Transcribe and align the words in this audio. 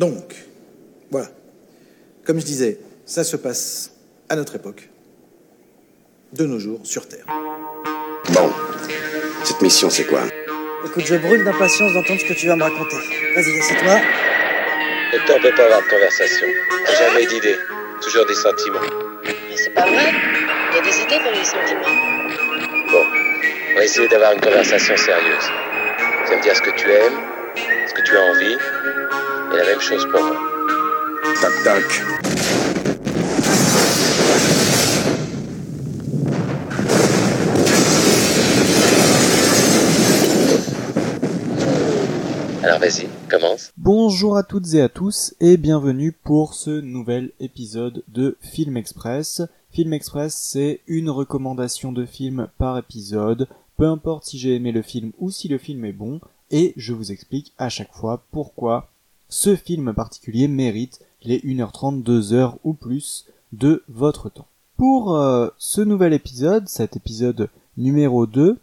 Donc, 0.00 0.34
voilà. 1.10 1.28
Comme 2.24 2.40
je 2.40 2.46
disais, 2.46 2.78
ça 3.04 3.22
se 3.22 3.36
passe 3.36 3.90
à 4.30 4.36
notre 4.36 4.56
époque, 4.56 4.88
de 6.32 6.46
nos 6.46 6.58
jours, 6.58 6.80
sur 6.84 7.06
Terre. 7.06 7.26
Bon, 8.30 8.50
cette 9.44 9.60
mission, 9.60 9.90
c'est 9.90 10.06
quoi? 10.06 10.22
Écoute, 10.86 11.04
je 11.04 11.16
brûle 11.16 11.44
d'impatience 11.44 11.92
d'entendre 11.92 12.18
ce 12.18 12.24
que 12.24 12.32
tu 12.32 12.46
vas 12.46 12.56
me 12.56 12.62
raconter. 12.62 12.96
Vas-y, 13.34 13.58
assieds-toi. 13.58 14.00
Le 15.12 15.18
temps 15.26 15.38
peut 15.42 15.54
pas 15.54 15.64
avoir 15.66 15.82
de 15.82 15.90
conversation. 15.90 16.46
Jamais 16.98 17.26
d'idées, 17.26 17.58
toujours 18.00 18.24
des 18.24 18.34
sentiments. 18.36 18.80
Mais 19.22 19.56
c'est 19.56 19.74
pas 19.74 19.82
vrai. 19.82 20.14
Il 20.70 20.76
y 20.76 20.78
a 20.78 20.82
des 20.82 20.96
idées 21.02 21.22
dans 21.22 21.38
les 21.38 21.44
sentiments. 21.44 21.96
Bon, 22.90 23.04
on 23.72 23.74
va 23.74 23.84
essayer 23.84 24.08
d'avoir 24.08 24.32
une 24.32 24.40
conversation 24.40 24.96
sérieuse. 24.96 25.50
Tu 26.24 26.30
vas 26.30 26.36
me 26.38 26.42
dire 26.42 26.56
ce 26.56 26.62
que 26.62 26.70
tu 26.70 26.90
aimes, 26.90 27.20
ce 27.86 27.92
que 27.92 28.02
tu 28.02 28.16
as 28.16 28.22
envie, 28.22 28.56
et 29.52 29.56
la 29.56 29.64
même 29.64 29.80
chose 29.80 30.06
pour 30.10 30.22
moi. 30.22 30.36
Alors 42.62 42.78
vas-y, 42.78 43.08
commence. 43.28 43.72
Bonjour 43.76 44.36
à 44.36 44.42
toutes 44.44 44.74
et 44.74 44.82
à 44.82 44.88
tous 44.88 45.34
et 45.40 45.56
bienvenue 45.56 46.12
pour 46.12 46.54
ce 46.54 46.80
nouvel 46.80 47.30
épisode 47.40 48.04
de 48.08 48.36
Film 48.40 48.76
Express. 48.76 49.42
Film 49.72 49.92
Express, 49.92 50.34
c'est 50.34 50.80
une 50.86 51.10
recommandation 51.10 51.90
de 51.90 52.04
film 52.06 52.48
par 52.58 52.78
épisode, 52.78 53.48
peu 53.76 53.86
importe 53.86 54.26
si 54.26 54.38
j'ai 54.38 54.54
aimé 54.54 54.70
le 54.70 54.82
film 54.82 55.12
ou 55.18 55.30
si 55.30 55.48
le 55.48 55.58
film 55.58 55.84
est 55.84 55.92
bon, 55.92 56.20
et 56.50 56.72
je 56.76 56.92
vous 56.92 57.10
explique 57.10 57.52
à 57.58 57.68
chaque 57.68 57.92
fois 57.92 58.22
pourquoi 58.30 58.88
ce 59.30 59.56
film 59.56 59.94
particulier 59.94 60.48
mérite 60.48 61.00
les 61.22 61.38
1h30, 61.38 62.02
2h 62.02 62.56
ou 62.64 62.74
plus 62.74 63.26
de 63.52 63.82
votre 63.88 64.28
temps. 64.28 64.48
Pour 64.76 65.16
euh, 65.16 65.48
ce 65.56 65.80
nouvel 65.80 66.12
épisode, 66.12 66.68
cet 66.68 66.96
épisode 66.96 67.48
numéro 67.76 68.26
2, 68.26 68.58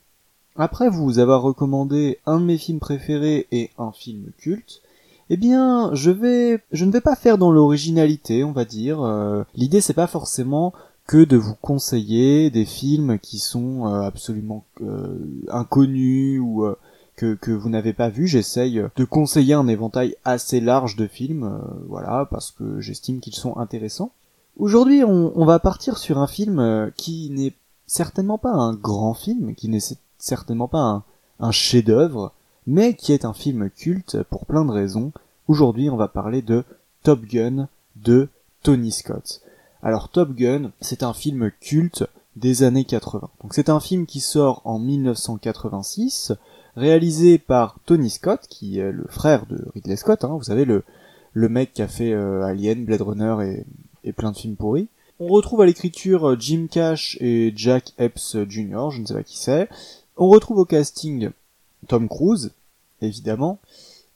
après 0.57 0.89
vous 0.89 1.19
avoir 1.19 1.41
recommandé 1.41 2.19
un 2.25 2.39
de 2.39 2.45
mes 2.45 2.57
films 2.57 2.79
préférés 2.79 3.47
et 3.51 3.69
un 3.77 3.91
film 3.91 4.31
culte, 4.37 4.81
eh 5.29 5.37
bien, 5.37 5.93
je 5.93 6.11
vais, 6.11 6.63
je 6.71 6.85
ne 6.85 6.91
vais 6.91 7.01
pas 7.01 7.15
faire 7.15 7.37
dans 7.37 7.51
l'originalité, 7.51 8.43
on 8.43 8.51
va 8.51 8.65
dire. 8.65 9.01
Euh, 9.01 9.43
L'idée, 9.55 9.81
c'est 9.81 9.93
pas 9.93 10.07
forcément 10.07 10.73
que 11.05 11.23
de 11.23 11.37
vous 11.37 11.55
conseiller 11.61 12.49
des 12.49 12.65
films 12.65 13.19
qui 13.19 13.39
sont 13.39 13.87
euh, 13.87 14.01
absolument 14.01 14.65
inconnus 15.49 16.41
ou 16.41 16.65
que, 17.17 17.51
vous 17.51 17.69
n'avez 17.69 17.93
pas 17.93 18.09
vus. 18.09 18.27
J'essaye 18.27 18.81
de 18.95 19.03
conseiller 19.03 19.53
un 19.53 19.67
éventail 19.67 20.15
assez 20.23 20.61
large 20.61 20.95
de 20.95 21.07
films, 21.07 21.43
euh, 21.43 21.83
voilà, 21.89 22.27
parce 22.29 22.51
que 22.51 22.79
j'estime 22.79 23.19
qu'ils 23.19 23.35
sont 23.35 23.57
intéressants. 23.57 24.11
Aujourd'hui, 24.57 25.03
on, 25.03 25.33
on 25.35 25.45
va 25.45 25.59
partir 25.59 25.97
sur 25.97 26.19
un 26.19 26.27
film 26.27 26.59
euh, 26.59 26.89
qui 26.95 27.29
n'est 27.31 27.53
certainement 27.87 28.37
pas 28.37 28.51
un 28.51 28.73
grand 28.73 29.13
film, 29.13 29.55
qui 29.55 29.67
n'est 29.67 29.79
certainement 30.17 30.67
pas 30.67 30.81
un, 30.81 31.03
un 31.39 31.51
chef-d'œuvre, 31.51 32.33
mais 32.65 32.93
qui 32.93 33.13
est 33.13 33.25
un 33.25 33.33
film 33.33 33.69
culte 33.69 34.23
pour 34.29 34.45
plein 34.45 34.65
de 34.65 34.71
raisons. 34.71 35.11
Aujourd'hui, 35.47 35.89
on 35.89 35.97
va 35.97 36.07
parler 36.07 36.41
de 36.41 36.63
Top 37.03 37.21
Gun 37.25 37.67
de 37.95 38.29
Tony 38.63 38.91
Scott. 38.91 39.41
Alors 39.81 40.09
Top 40.09 40.33
Gun, 40.33 40.71
c'est 40.81 41.03
un 41.03 41.13
film 41.13 41.51
culte 41.61 42.03
des 42.35 42.63
années 42.63 42.85
80. 42.85 43.29
Donc 43.41 43.53
c'est 43.53 43.69
un 43.69 43.79
film 43.79 44.05
qui 44.05 44.19
sort 44.19 44.61
en 44.65 44.79
1986, 44.79 46.33
réalisé 46.77 47.39
par 47.39 47.79
Tony 47.85 48.09
Scott, 48.09 48.45
qui 48.47 48.79
est 48.79 48.91
le 48.91 49.05
frère 49.09 49.47
de 49.47 49.65
Ridley 49.73 49.95
Scott, 49.95 50.23
hein, 50.23 50.35
vous 50.37 50.43
savez, 50.43 50.63
le, 50.63 50.83
mec 51.33 51.73
qui 51.73 51.81
a 51.81 51.87
fait 51.87 52.13
euh, 52.13 52.43
Alien, 52.43 52.85
Blade 52.85 53.01
Runner 53.01 53.63
et, 54.03 54.13
plein 54.13 54.31
de 54.31 54.37
films 54.37 54.55
pourris. 54.55 54.87
On 55.19 55.27
retrouve 55.27 55.61
à 55.61 55.65
l'écriture 55.65 56.29
euh, 56.29 56.37
Jim 56.39 56.67
Cash 56.69 57.17
et 57.19 57.51
Jack 57.55 57.93
Epps 57.97 58.37
Jr., 58.47 58.91
je 58.91 59.01
ne 59.01 59.05
sais 59.05 59.13
pas 59.15 59.23
qui 59.23 59.37
c'est. 59.37 59.67
On 60.15 60.29
retrouve 60.29 60.59
au 60.59 60.65
casting 60.65 61.31
Tom 61.87 62.07
Cruise, 62.07 62.51
évidemment, 63.01 63.59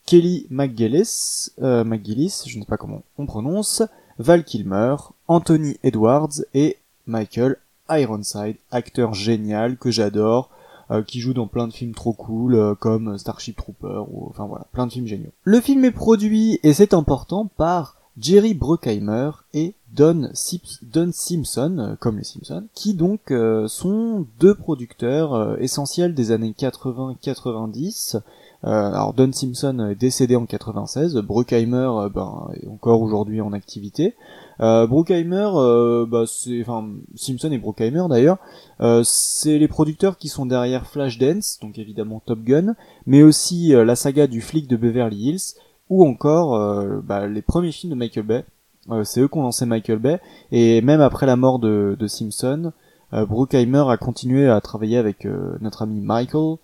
Kelly 0.06 0.46
McGillis, 0.50 1.50
euh, 1.62 1.84
McGillis, 1.84 2.44
je 2.46 2.58
ne 2.58 2.64
sais 2.64 2.68
pas 2.68 2.78
comment 2.78 3.04
on 3.18 3.26
prononce, 3.26 3.82
Val 4.20 4.44
Kilmer, 4.44 4.96
Anthony 5.28 5.78
Edwards 5.84 6.44
et 6.54 6.78
Michael 7.08 7.58
Ironside, 7.90 8.58
acteur 8.70 9.14
génial 9.14 9.78
que 9.78 9.90
j'adore, 9.90 10.50
euh, 10.92 11.04
qui 11.04 11.22
joue 11.22 11.34
dans 11.34 11.48
plein 11.48 11.68
de 11.68 11.74
films 11.74 11.94
trop 11.94 12.12
cool 12.12 12.56
euh, 12.56 12.76
comme 12.76 13.18
Starship 13.18 13.56
Trooper 13.56 14.04
ou 14.12 14.28
enfin 14.30 14.46
voilà, 14.46 14.68
plein 14.74 14.88
de 14.88 14.92
films 14.92 15.08
géniaux. 15.08 15.32
Le 15.44 15.62
film 15.62 15.86
est 15.86 15.92
produit 15.92 16.60
et 16.64 16.74
c'est 16.74 16.94
important 16.94 17.46
par 17.46 17.96
Jerry 18.18 18.54
Bruckheimer 18.54 19.32
et 19.54 19.74
Don, 19.94 20.30
Simpson, 20.34 21.78
euh, 21.80 21.96
comme 21.98 22.18
les 22.18 22.26
Simpsons, 22.26 22.66
qui 22.74 22.94
donc 22.94 23.34
sont 23.68 24.26
deux 24.40 24.56
producteurs 24.56 25.62
essentiels 25.62 26.14
des 26.14 26.32
années 26.32 26.54
80-90. 26.58 28.20
Euh, 28.64 28.92
alors 28.92 29.14
Don 29.14 29.32
Simpson 29.32 29.88
est 29.90 29.96
décédé 29.96 30.36
en 30.36 30.46
96, 30.46 31.16
Bruckheimer 31.16 32.08
ben, 32.14 32.50
est 32.54 32.68
encore 32.68 33.02
aujourd'hui 33.02 33.42
en 33.42 33.54
activité. 33.54 34.16
Euh, 34.62 34.86
Bruckheimer, 34.86 35.50
euh, 35.56 36.06
bah, 36.06 36.26
c'est, 36.28 36.62
enfin 36.62 36.88
Simpson 37.16 37.52
et 37.52 37.58
Bruckheimer 37.58 38.04
d'ailleurs, 38.10 38.38
euh, 38.82 39.02
c'est 39.04 39.58
les 39.58 39.68
producteurs 39.68 40.18
qui 40.18 40.28
sont 40.28 40.46
derrière 40.46 40.86
Flashdance, 40.86 41.58
donc 41.62 41.80
évidemment 41.80 42.22
Top 42.24 42.44
Gun, 42.44 42.76
mais 43.08 43.24
aussi 43.24 43.74
euh, 43.74 43.84
la 43.84 43.96
saga 43.96 44.28
du 44.28 44.40
flic 44.40 44.68
de 44.68 44.78
Beverly 44.78 45.30
Hills, 45.30 45.56
ou 45.90 46.06
encore 46.08 46.56
euh, 46.56 47.00
bah, 47.04 47.28
les 47.28 47.42
premiers 47.42 47.72
films 47.72 47.94
de 47.94 47.98
Michael 47.98 48.26
Bay. 48.26 48.46
Euh, 48.92 49.04
c'est 49.04 49.22
eux 49.22 49.28
qui 49.28 49.38
ont 49.38 49.44
lancé 49.44 49.66
Michael 49.66 50.00
Bay, 50.00 50.20
et 50.52 50.82
même 50.82 51.02
après 51.02 51.26
la 51.26 51.36
mort 51.36 51.58
de, 51.60 51.96
de 52.00 52.08
Simpson, 52.08 52.72
Bruckheimer 53.12 53.84
a 53.90 53.98
continué 53.98 54.48
à 54.48 54.62
travailler 54.62 54.98
avec 54.98 55.28
notre 55.60 55.82
ami 55.82 56.00
Michael 56.00 56.56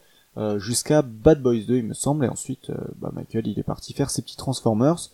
jusqu'à 0.59 1.01
Bad 1.01 1.41
Boys 1.41 1.65
2, 1.67 1.75
il 1.75 1.83
me 1.83 1.93
semble, 1.93 2.23
et 2.23 2.29
ensuite, 2.29 2.71
bah, 3.01 3.11
Michael, 3.13 3.47
il 3.47 3.59
est 3.59 3.63
parti 3.63 3.91
faire 3.91 4.09
ses 4.09 4.21
petits 4.21 4.37
Transformers, 4.37 5.09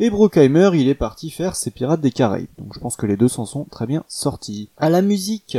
et 0.00 0.10
Bruckheimer, 0.10 0.70
il 0.74 0.88
est 0.88 0.94
parti 0.94 1.30
faire 1.30 1.54
ses 1.54 1.70
Pirates 1.70 2.00
des 2.00 2.10
Caraïbes. 2.10 2.48
Donc 2.58 2.74
je 2.74 2.80
pense 2.80 2.96
que 2.96 3.06
les 3.06 3.16
deux 3.16 3.28
s'en 3.28 3.46
sont 3.46 3.64
très 3.64 3.86
bien 3.86 4.04
sortis. 4.08 4.68
À 4.76 4.90
la 4.90 5.02
musique, 5.02 5.58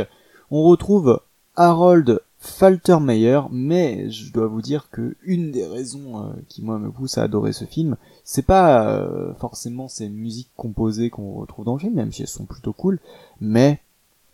on 0.50 0.62
retrouve 0.62 1.20
Harold 1.56 2.20
Faltermeyer, 2.44 3.40
mais 3.50 4.10
je 4.10 4.30
dois 4.30 4.46
vous 4.46 4.60
dire 4.60 4.88
que 4.90 5.16
une 5.22 5.50
des 5.50 5.66
raisons 5.66 6.18
euh, 6.20 6.32
qui 6.48 6.60
moi 6.60 6.78
me 6.78 6.90
pousse 6.90 7.16
à 7.16 7.22
adorer 7.22 7.54
ce 7.54 7.64
film, 7.64 7.96
c'est 8.22 8.44
pas 8.44 8.86
euh, 8.86 9.32
forcément 9.34 9.88
ces 9.88 10.10
musiques 10.10 10.50
composées 10.54 11.08
qu'on 11.08 11.32
retrouve 11.32 11.64
dans 11.64 11.72
le 11.72 11.80
film, 11.80 11.94
même 11.94 12.12
si 12.12 12.20
elles 12.20 12.28
sont 12.28 12.44
plutôt 12.44 12.74
cool, 12.74 12.98
mais 13.40 13.80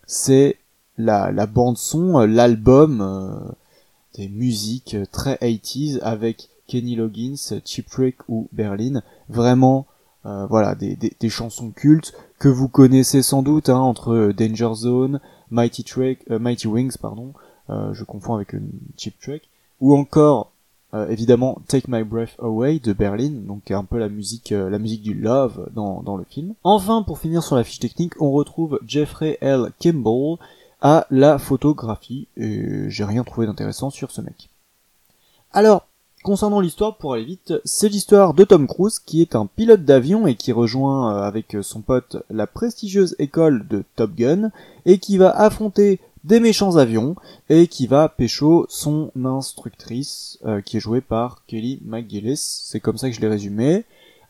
c'est 0.07 0.57
la, 0.97 1.31
bande 1.47 1.77
son, 1.77 2.19
euh, 2.19 2.27
l'album 2.27 3.53
des 4.15 4.27
musiques 4.27 4.97
très 5.13 5.35
80s 5.35 5.99
avec 6.01 6.49
Kenny 6.67 6.97
Loggins, 6.97 7.61
Chip 7.63 7.89
Trick 7.89 8.17
ou 8.27 8.49
Berlin, 8.51 9.03
vraiment 9.29 9.85
euh, 10.25 10.45
voilà 10.47 10.75
des, 10.75 10.95
des, 10.95 11.13
des 11.19 11.29
chansons 11.29 11.71
cultes 11.71 12.13
que 12.39 12.47
vous 12.47 12.67
connaissez 12.67 13.21
sans 13.21 13.41
doute 13.41 13.69
hein, 13.69 13.79
entre 13.79 14.13
euh, 14.13 14.33
Danger 14.33 14.73
Zone, 14.75 15.19
Mighty 15.49 15.83
Trick, 15.83 16.19
euh, 16.29 16.39
Mighty 16.39 16.67
Wings 16.67 16.97
pardon, 17.01 17.33
euh, 17.69 17.93
je 17.93 18.03
confonds 18.03 18.35
avec 18.35 18.53
une 18.53 18.69
Chip 18.97 19.19
Trick, 19.19 19.49
ou 19.79 19.95
encore 19.95 20.51
euh, 20.93 21.07
évidemment 21.07 21.59
Take 21.67 21.87
My 21.89 22.03
Breath 22.03 22.35
Away 22.39 22.79
de 22.79 22.93
Berlin, 22.93 23.31
donc 23.47 23.71
un 23.71 23.83
peu 23.83 23.97
la 23.97 24.09
musique 24.09 24.51
la 24.51 24.77
musique 24.77 25.01
du 25.01 25.13
love 25.13 25.69
dans, 25.73 26.03
dans 26.03 26.17
le 26.17 26.23
film. 26.23 26.53
Enfin 26.63 27.03
pour 27.03 27.19
finir 27.19 27.43
sur 27.43 27.55
la 27.55 27.63
fiche 27.63 27.79
technique, 27.79 28.13
on 28.21 28.31
retrouve 28.31 28.79
Jeffrey 28.85 29.37
L. 29.41 29.71
Kimball 29.79 30.37
à 30.81 31.05
la 31.11 31.37
photographie 31.37 32.27
et 32.37 32.89
j'ai 32.89 33.03
rien 33.05 33.23
trouvé 33.23 33.47
d'intéressant 33.47 33.89
sur 33.89 34.11
ce 34.11 34.21
mec. 34.21 34.49
Alors, 35.53 35.85
concernant 36.21 36.59
l'histoire, 36.59 36.97
pour 36.97 37.13
aller 37.13 37.25
vite, 37.25 37.53
c'est 37.65 37.89
l'histoire 37.89 38.33
de 38.33 38.43
Tom 38.43 38.67
Cruise 38.67 38.99
qui 38.99 39.21
est 39.21 39.35
un 39.35 39.45
pilote 39.45 39.85
d'avion 39.85 40.27
et 40.27 40.35
qui 40.35 40.51
rejoint 40.51 41.15
euh, 41.15 41.21
avec 41.23 41.57
son 41.61 41.81
pote 41.81 42.17
la 42.29 42.47
prestigieuse 42.47 43.15
école 43.19 43.67
de 43.67 43.83
Top 43.95 44.15
Gun 44.15 44.51
et 44.85 44.97
qui 44.97 45.17
va 45.17 45.29
affronter 45.29 45.99
des 46.23 46.39
méchants 46.39 46.77
avions 46.77 47.15
et 47.49 47.67
qui 47.67 47.87
va 47.87 48.09
pécho 48.09 48.65
son 48.69 49.11
instructrice 49.23 50.37
euh, 50.45 50.61
qui 50.61 50.77
est 50.77 50.81
jouée 50.81 51.01
par 51.01 51.43
Kelly 51.47 51.79
McGillis. 51.83 52.37
C'est 52.37 52.79
comme 52.79 52.97
ça 52.97 53.09
que 53.09 53.15
je 53.15 53.21
l'ai 53.21 53.27
résumé. 53.27 53.85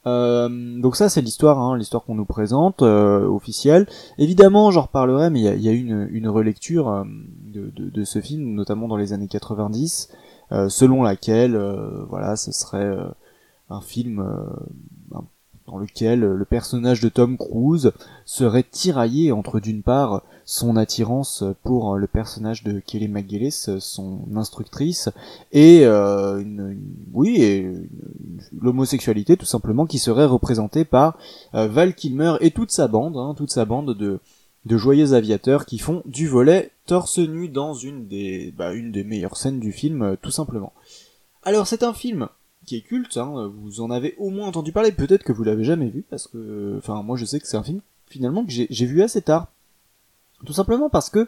Euh, 0.07 0.79
donc 0.79 0.95
ça 0.95 1.09
c'est 1.09 1.21
l'histoire, 1.21 1.59
hein, 1.59 1.77
l'histoire 1.77 2.03
qu'on 2.03 2.15
nous 2.15 2.25
présente 2.25 2.81
euh, 2.81 3.27
officielle. 3.27 3.87
Évidemment, 4.17 4.71
j'en 4.71 4.81
reparlerai, 4.83 5.29
mais 5.29 5.39
il 5.39 5.45
y 5.45 5.47
a, 5.47 5.55
y 5.55 5.69
a 5.69 5.71
une, 5.71 6.27
relecture 6.27 6.89
euh, 6.89 7.03
de, 7.53 8.03
ce 8.03 8.19
film, 8.19 8.53
notamment 8.53 8.87
dans 8.87 8.97
les 8.97 9.13
années 9.13 9.27
90, 9.27 10.09
euh, 10.11 10.15
selon 10.69 11.03
laquelle, 11.03 11.55
euh, 11.55 12.03
voilà, 12.09 12.35
ce 12.35 12.51
serait 12.51 12.83
euh, 12.83 13.05
un 13.69 13.81
film 13.81 14.19
euh, 14.19 15.19
dans 15.67 15.77
lequel 15.77 16.19
le 16.19 16.45
personnage 16.45 16.99
de 16.99 17.07
Tom 17.07 17.37
Cruise 17.37 17.93
serait 18.25 18.65
tiraillé 18.69 19.31
entre 19.31 19.61
d'une 19.61 19.83
part 19.83 20.23
son 20.43 20.75
attirance 20.75 21.45
pour 21.63 21.97
le 21.97 22.07
personnage 22.07 22.63
de 22.63 22.79
Kelly 22.79 23.07
McGillis, 23.07 23.69
son 23.79 24.19
instructrice, 24.35 25.07
et 25.53 25.85
euh, 25.85 26.41
une, 26.41 26.77
oui, 27.13 27.65
l'homosexualité 28.59 29.37
tout 29.37 29.45
simplement 29.45 29.85
qui 29.85 29.99
serait 29.99 30.25
représentée 30.25 30.83
par 30.83 31.17
euh, 31.55 31.67
Val 31.67 31.95
Kilmer 31.95 32.33
et 32.41 32.51
toute 32.51 32.71
sa 32.71 32.89
bande, 32.89 33.15
hein, 33.15 33.33
toute 33.37 33.51
sa 33.51 33.63
bande 33.63 33.95
de 33.95 34.19
de 34.65 34.77
joyeux 34.77 35.13
aviateurs 35.13 35.65
qui 35.65 35.79
font 35.79 36.03
du 36.05 36.27
volet 36.27 36.71
torse 36.85 37.19
nu 37.19 37.49
dans 37.49 37.73
une 37.73 38.07
des 38.07 38.53
bah, 38.55 38.73
une 38.73 38.91
des 38.91 39.03
meilleures 39.03 39.37
scènes 39.37 39.59
du 39.59 39.71
film 39.71 40.01
euh, 40.01 40.15
tout 40.21 40.31
simplement. 40.31 40.73
Alors 41.43 41.67
c'est 41.67 41.83
un 41.83 41.93
film 41.93 42.27
qui 42.65 42.77
est 42.77 42.81
culte, 42.81 43.17
hein, 43.17 43.51
vous 43.61 43.81
en 43.81 43.89
avez 43.89 44.15
au 44.19 44.29
moins 44.29 44.47
entendu 44.47 44.71
parler, 44.71 44.91
peut-être 44.91 45.23
que 45.23 45.31
vous 45.31 45.43
l'avez 45.43 45.63
jamais 45.63 45.89
vu 45.89 46.03
parce 46.09 46.27
que 46.27 46.75
enfin 46.77 47.01
moi 47.01 47.17
je 47.17 47.25
sais 47.25 47.39
que 47.39 47.47
c'est 47.47 47.57
un 47.57 47.63
film 47.63 47.81
finalement 48.07 48.45
que 48.45 48.51
j'ai 48.51 48.85
vu 48.85 49.01
assez 49.01 49.21
tard. 49.21 49.47
Tout 50.45 50.53
simplement 50.53 50.89
parce 50.89 51.09
que 51.09 51.27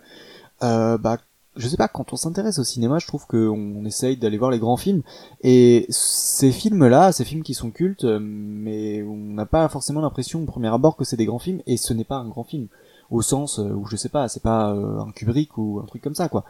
euh, 0.61 0.97
bah 0.97 1.17
je 1.55 1.67
sais 1.67 1.77
pas, 1.77 1.87
quand 1.87 2.13
on 2.13 2.15
s'intéresse 2.15 2.57
au 2.57 2.63
cinéma, 2.63 2.99
je 2.99 3.07
trouve 3.07 3.27
qu'on 3.27 3.49
on 3.49 3.85
essaye 3.85 4.17
d'aller 4.17 4.37
voir 4.37 4.49
les 4.49 4.59
grands 4.59 4.77
films. 4.77 5.03
Et 5.43 5.85
ces 5.89 6.51
films-là, 6.51 7.11
ces 7.11 7.25
films 7.25 7.43
qui 7.43 7.53
sont 7.53 7.69
cultes, 7.69 8.05
euh, 8.05 8.19
mais 8.19 9.03
on 9.03 9.15
n'a 9.15 9.45
pas 9.45 9.67
forcément 9.69 10.01
l'impression 10.01 10.41
au 10.41 10.45
premier 10.45 10.69
abord 10.69 10.95
que 10.95 11.03
c'est 11.03 11.17
des 11.17 11.25
grands 11.25 11.39
films, 11.39 11.61
et 11.67 11.77
ce 11.77 11.93
n'est 11.93 12.03
pas 12.03 12.15
un 12.15 12.27
grand 12.27 12.43
film. 12.43 12.67
Au 13.13 13.21
sens 13.21 13.59
euh, 13.59 13.69
où 13.69 13.85
je 13.85 13.95
sais 13.95 14.09
pas, 14.09 14.27
c'est 14.27 14.41
pas 14.41 14.73
euh, 14.73 14.99
un 14.99 15.11
Kubrick 15.11 15.55
ou 15.59 15.79
un 15.79 15.85
truc 15.85 16.01
comme 16.01 16.15
ça, 16.15 16.29
quoi. 16.29 16.45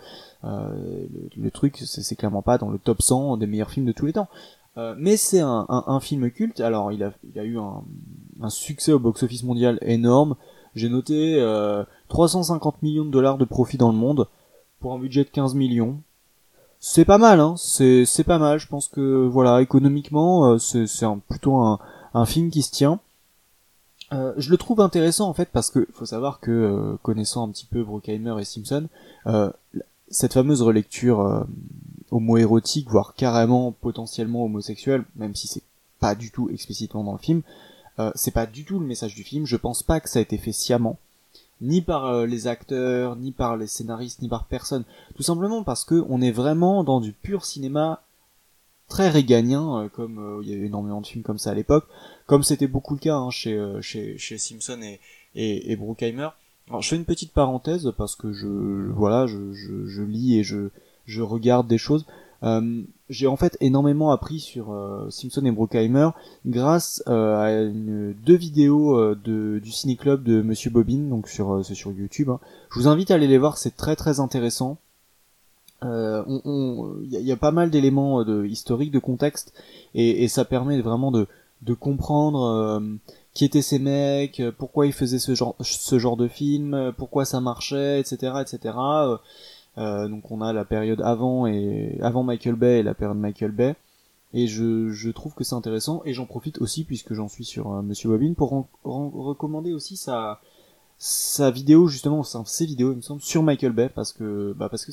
Euh, 0.45 1.05
le, 1.35 1.43
le 1.43 1.51
truc, 1.51 1.83
c'est 1.85 2.15
clairement 2.15 2.41
pas 2.41 2.57
dans 2.57 2.69
le 2.69 2.79
top 2.79 3.01
100 3.01 3.35
des 3.35 3.47
meilleurs 3.47 3.69
films 3.69 3.85
de 3.85 3.91
tous 3.91 4.05
les 4.05 4.13
temps. 4.13 4.29
Mais 4.97 5.17
c'est 5.17 5.41
un, 5.41 5.65
un, 5.67 5.83
un 5.87 5.99
film 5.99 6.31
culte. 6.31 6.61
Alors, 6.61 6.93
il 6.93 7.03
a, 7.03 7.11
il 7.29 7.37
a 7.37 7.43
eu 7.43 7.59
un, 7.59 7.83
un 8.41 8.49
succès 8.49 8.93
au 8.93 8.97
box-office 8.99 9.43
mondial 9.43 9.77
énorme. 9.81 10.35
J'ai 10.73 10.87
noté 10.87 11.35
euh, 11.37 11.83
350 12.07 12.81
millions 12.81 13.05
de 13.05 13.11
dollars 13.11 13.37
de 13.37 13.45
profit 13.45 13.77
dans 13.77 13.91
le 13.91 13.97
monde 13.97 14.27
pour 14.79 14.93
un 14.93 14.99
budget 14.99 15.25
de 15.25 15.29
15 15.29 15.55
millions. 15.55 15.97
C'est 16.79 17.05
pas 17.05 17.17
mal, 17.17 17.41
hein. 17.41 17.55
C'est 17.57 18.05
c'est 18.05 18.23
pas 18.23 18.39
mal. 18.39 18.57
Je 18.57 18.67
pense 18.67 18.87
que 18.87 19.27
voilà, 19.27 19.61
économiquement, 19.61 20.57
c'est 20.57 20.85
plutôt 21.27 21.57
un, 21.57 21.79
un 22.13 22.25
film 22.25 22.49
qui 22.49 22.61
se 22.61 22.71
tient. 22.71 22.99
Euh, 24.11 24.33
je 24.37 24.49
le 24.49 24.57
trouve 24.57 24.81
intéressant 24.81 25.29
en 25.29 25.33
fait 25.33 25.49
parce 25.51 25.69
que 25.69 25.87
faut 25.93 26.05
savoir 26.05 26.39
que 26.39 26.51
euh, 26.51 26.97
connaissant 27.01 27.47
un 27.47 27.51
petit 27.51 27.65
peu 27.65 27.83
Bruckheimer 27.83 28.35
et 28.39 28.45
Simpson, 28.45 28.87
euh, 29.27 29.49
cette 30.09 30.33
fameuse 30.33 30.61
relecture 30.61 31.21
euh, 31.21 31.43
homo-érotique, 32.11 32.89
voire 32.89 33.15
carrément 33.15 33.71
potentiellement 33.71 34.45
homosexuelle, 34.45 35.05
même 35.15 35.35
si 35.35 35.47
c'est 35.47 35.63
pas 35.99 36.15
du 36.15 36.31
tout 36.31 36.49
explicitement 36.49 37.03
dans 37.03 37.13
le 37.13 37.17
film, 37.17 37.41
c'est 38.15 38.31
pas 38.31 38.47
du 38.47 38.65
tout 38.65 38.79
le 38.79 38.85
message 38.85 39.15
du 39.15 39.23
film. 39.23 39.45
Je 39.45 39.55
pense 39.55 39.83
pas 39.83 39.99
que 39.99 40.09
ça 40.09 40.19
a 40.19 40.21
été 40.21 40.37
fait 40.37 40.51
sciemment, 40.51 40.97
ni 41.61 41.81
par 41.81 42.25
les 42.25 42.47
acteurs, 42.47 43.15
ni 43.15 43.31
par 43.31 43.55
les 43.55 43.67
scénaristes, 43.67 44.21
ni 44.21 44.27
par 44.27 44.45
personne. 44.45 44.83
Tout 45.15 45.23
simplement 45.23 45.63
parce 45.63 45.85
que 45.85 46.03
on 46.09 46.21
est 46.21 46.31
vraiment 46.31 46.83
dans 46.83 46.99
du 46.99 47.13
pur 47.13 47.45
cinéma 47.45 48.01
très 48.93 49.09
réganien, 49.09 49.79
euh, 49.79 49.89
comme 49.89 50.19
euh, 50.19 50.41
il 50.43 50.49
y 50.51 50.53
avait 50.53 50.67
énormément 50.67 51.01
de 51.01 51.07
films 51.07 51.23
comme 51.23 51.39
ça 51.39 51.49
à 51.49 51.55
l'époque, 51.55 51.85
comme 52.27 52.43
c'était 52.43 52.67
beaucoup 52.67 52.93
le 52.93 52.99
cas 52.99 53.15
hein, 53.15 53.31
chez, 53.31 53.57
euh, 53.57 53.81
chez 53.81 54.19
chez 54.19 54.37
Simpson 54.37 54.79
et 54.83 54.99
et, 55.35 55.75
Bruckheimer. 55.75 56.29
Alors 56.69 56.83
je 56.83 56.89
fais 56.89 56.95
une 56.95 57.05
petite 57.05 57.33
parenthèse 57.33 57.91
parce 57.97 58.15
que 58.15 58.31
je 58.33 58.47
voilà 58.91 59.25
je, 59.25 59.51
je, 59.51 60.03
lis 60.03 60.37
et 60.37 60.43
je 60.43 60.69
je 61.07 61.23
regarde 61.23 61.67
des 61.67 61.79
choses. 61.79 62.05
J'ai 63.09 63.27
en 63.27 63.35
fait 63.35 63.57
énormément 63.61 64.11
appris 64.11 64.39
sur 64.39 64.65
Simpson 65.09 65.43
et 65.45 65.51
Bruckheimer 65.51 66.09
grâce 66.45 67.01
à 67.07 67.49
deux 67.67 68.35
vidéos 68.35 69.15
de, 69.15 69.59
du 69.59 69.71
ciné 69.71 69.95
club 69.95 70.23
de 70.23 70.41
Monsieur 70.41 70.69
Bobine, 70.69 71.09
donc 71.09 71.29
sur 71.29 71.65
c'est 71.65 71.75
sur 71.75 71.91
YouTube. 71.91 72.29
hein. 72.29 72.39
Je 72.69 72.79
vous 72.79 72.87
invite 72.87 73.09
à 73.11 73.15
aller 73.15 73.27
les 73.27 73.39
voir, 73.39 73.57
c'est 73.57 73.75
très 73.75 73.95
très 73.95 74.19
intéressant. 74.19 74.77
Euh, 75.85 76.23
on- 76.27 76.41
on- 76.45 76.95
Il 77.03 77.11
y, 77.11 77.17
a- 77.17 77.19
il 77.19 77.25
y 77.25 77.31
a 77.31 77.37
pas 77.37 77.51
mal 77.51 77.69
d'éléments 77.69 78.21
euh, 78.21 78.23
de 78.25 78.45
historiques, 78.45 78.91
de 78.91 78.99
contexte, 78.99 79.53
et, 79.95 80.23
et 80.23 80.27
ça 80.27 80.45
permet 80.45 80.79
vraiment 80.81 81.11
de, 81.11 81.27
de 81.61 81.73
comprendre 81.73 82.43
euh, 82.43 82.79
qui 83.33 83.45
étaient 83.45 83.61
ces 83.61 83.79
mecs, 83.79 84.39
euh, 84.39 84.51
pourquoi 84.57 84.85
ils 84.85 84.93
faisaient 84.93 85.19
ce 85.19 85.33
genre, 85.35 85.55
ce 85.61 85.97
genre 85.99 86.17
de 86.17 86.27
film, 86.27 86.73
euh, 86.73 86.91
pourquoi 86.91 87.25
ça 87.25 87.41
marchait, 87.41 87.99
etc., 87.99 88.33
etc. 88.41 88.75
Euh, 89.77 90.07
donc 90.07 90.29
on 90.31 90.41
a 90.41 90.53
la 90.53 90.65
période 90.65 91.01
avant 91.01 91.47
et 91.47 91.97
avant 92.01 92.23
Michael 92.23 92.55
Bay 92.55 92.79
et 92.79 92.83
la 92.83 92.93
période 92.93 93.17
Michael 93.17 93.51
Bay. 93.51 93.75
Et 94.35 94.47
je, 94.47 94.89
je 94.89 95.09
trouve 95.11 95.33
que 95.35 95.43
c'est 95.43 95.55
intéressant 95.55 96.01
et 96.05 96.13
j'en 96.13 96.25
profite 96.25 96.59
aussi 96.61 96.83
puisque 96.83 97.13
j'en 97.13 97.27
suis 97.27 97.45
sur 97.45 97.69
Monsieur 97.83 98.09
Bobine 98.09 98.33
pour 98.35 98.49
ren- 98.49 98.67
recommander 98.83 99.73
aussi 99.73 99.95
sa 99.95 100.41
sa 100.97 101.51
vidéo 101.51 101.87
justement, 101.87 102.19
enfin 102.19 102.43
ses 102.45 102.65
vidéos 102.65 102.91
il 102.91 102.97
me 102.97 103.01
semble 103.01 103.21
sur 103.21 103.43
Michael 103.43 103.73
Bay 103.73 103.89
parce 103.93 104.13
que 104.13 104.53
bah 104.57 104.69
parce 104.69 104.85
que 104.85 104.91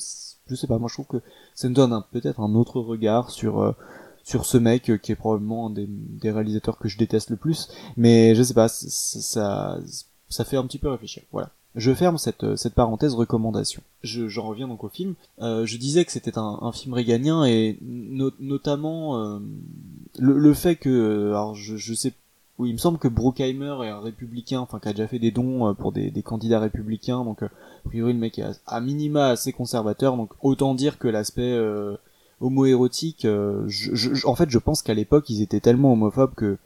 je 0.49 0.55
sais 0.55 0.67
pas 0.67 0.79
moi 0.79 0.89
je 0.89 0.95
trouve 0.95 1.07
que 1.07 1.23
ça 1.55 1.69
me 1.69 1.75
donne 1.75 2.03
peut-être 2.13 2.41
un 2.41 2.55
autre 2.55 2.81
regard 2.81 3.31
sur 3.31 3.61
euh, 3.61 3.73
sur 4.25 4.45
ce 4.45 4.59
mec 4.59 4.91
euh, 4.91 4.97
qui 4.97 5.13
est 5.13 5.17
probablement 5.17 5.67
un 5.67 5.71
des, 5.71 5.87
des 5.89 6.31
réalisateurs 6.31 6.79
que 6.79 6.89
je 6.89 6.99
déteste 6.99 7.31
le 7.31 7.37
plus 7.37 7.69
mais 7.97 8.35
je 8.35 8.43
sais 8.43 8.55
pas 8.55 8.69
ça 8.69 9.79
ça 10.29 10.45
fait 10.45 10.57
un 10.57 10.67
petit 10.67 10.79
peu 10.79 10.91
réfléchir 10.91 11.23
voilà 11.33 11.51
je 11.77 11.95
ferme 11.95 12.19
cette, 12.19 12.43
euh, 12.43 12.57
cette 12.57 12.75
parenthèse 12.75 13.15
recommandation. 13.15 13.81
Je, 14.03 14.27
j'en 14.27 14.45
reviens 14.49 14.67
donc 14.67 14.83
au 14.83 14.89
film. 14.89 15.15
Je 15.39 15.77
disais 15.77 16.05
que 16.05 16.11
c'était 16.11 16.37
un, 16.37 16.59
un 16.63 16.73
film 16.73 16.95
réganien 16.95 17.45
et 17.45 17.79
no- 17.81 18.33
notamment 18.41 19.39
le, 20.19 20.37
le 20.37 20.55
fait 20.55 20.75
que, 20.75 21.29
alors 21.29 21.55
je, 21.55 21.77
je 21.77 21.95
sais, 21.95 22.13
oui, 22.61 22.69
il 22.69 22.73
me 22.75 22.79
semble 22.79 22.99
que 22.99 23.09
Bruckheimer 23.09 23.75
est 23.85 23.89
un 23.89 24.01
républicain, 24.01 24.61
enfin 24.61 24.79
qui 24.79 24.89
a 24.89 24.93
déjà 24.93 25.09
fait 25.09 25.19
des 25.19 25.31
dons 25.31 25.69
euh, 25.69 25.73
pour 25.73 25.93
des, 25.93 26.13
candidats 26.23 26.61
républicains, 26.61 27.25
donc 27.25 27.43
euh, 27.43 27.47
a 27.47 27.89
priori 27.89 28.13
le 28.13 28.19
mec 28.19 28.39
est 28.39 28.45
à, 28.67 28.81
minima 28.81 29.29
assez 29.29 29.53
conservateur, 29.53 30.17
donc 30.17 30.33
autant 30.43 30.75
dire 30.75 30.99
que 30.99 31.09
l'aspect 31.09 31.55
euh, 31.55 31.97
homo-érotique, 32.41 33.23
je, 33.23 33.95
je- 33.95 34.27
en 34.27 34.35
fait 34.35 34.51
je 34.51 34.59
pense 34.59 34.83
qu'à 34.83 34.93
l'époque 34.93 35.31
ils 35.31 35.41
étaient 35.41 35.61
tellement 35.61 35.95
homophobes 35.95 36.35
que 36.35 36.59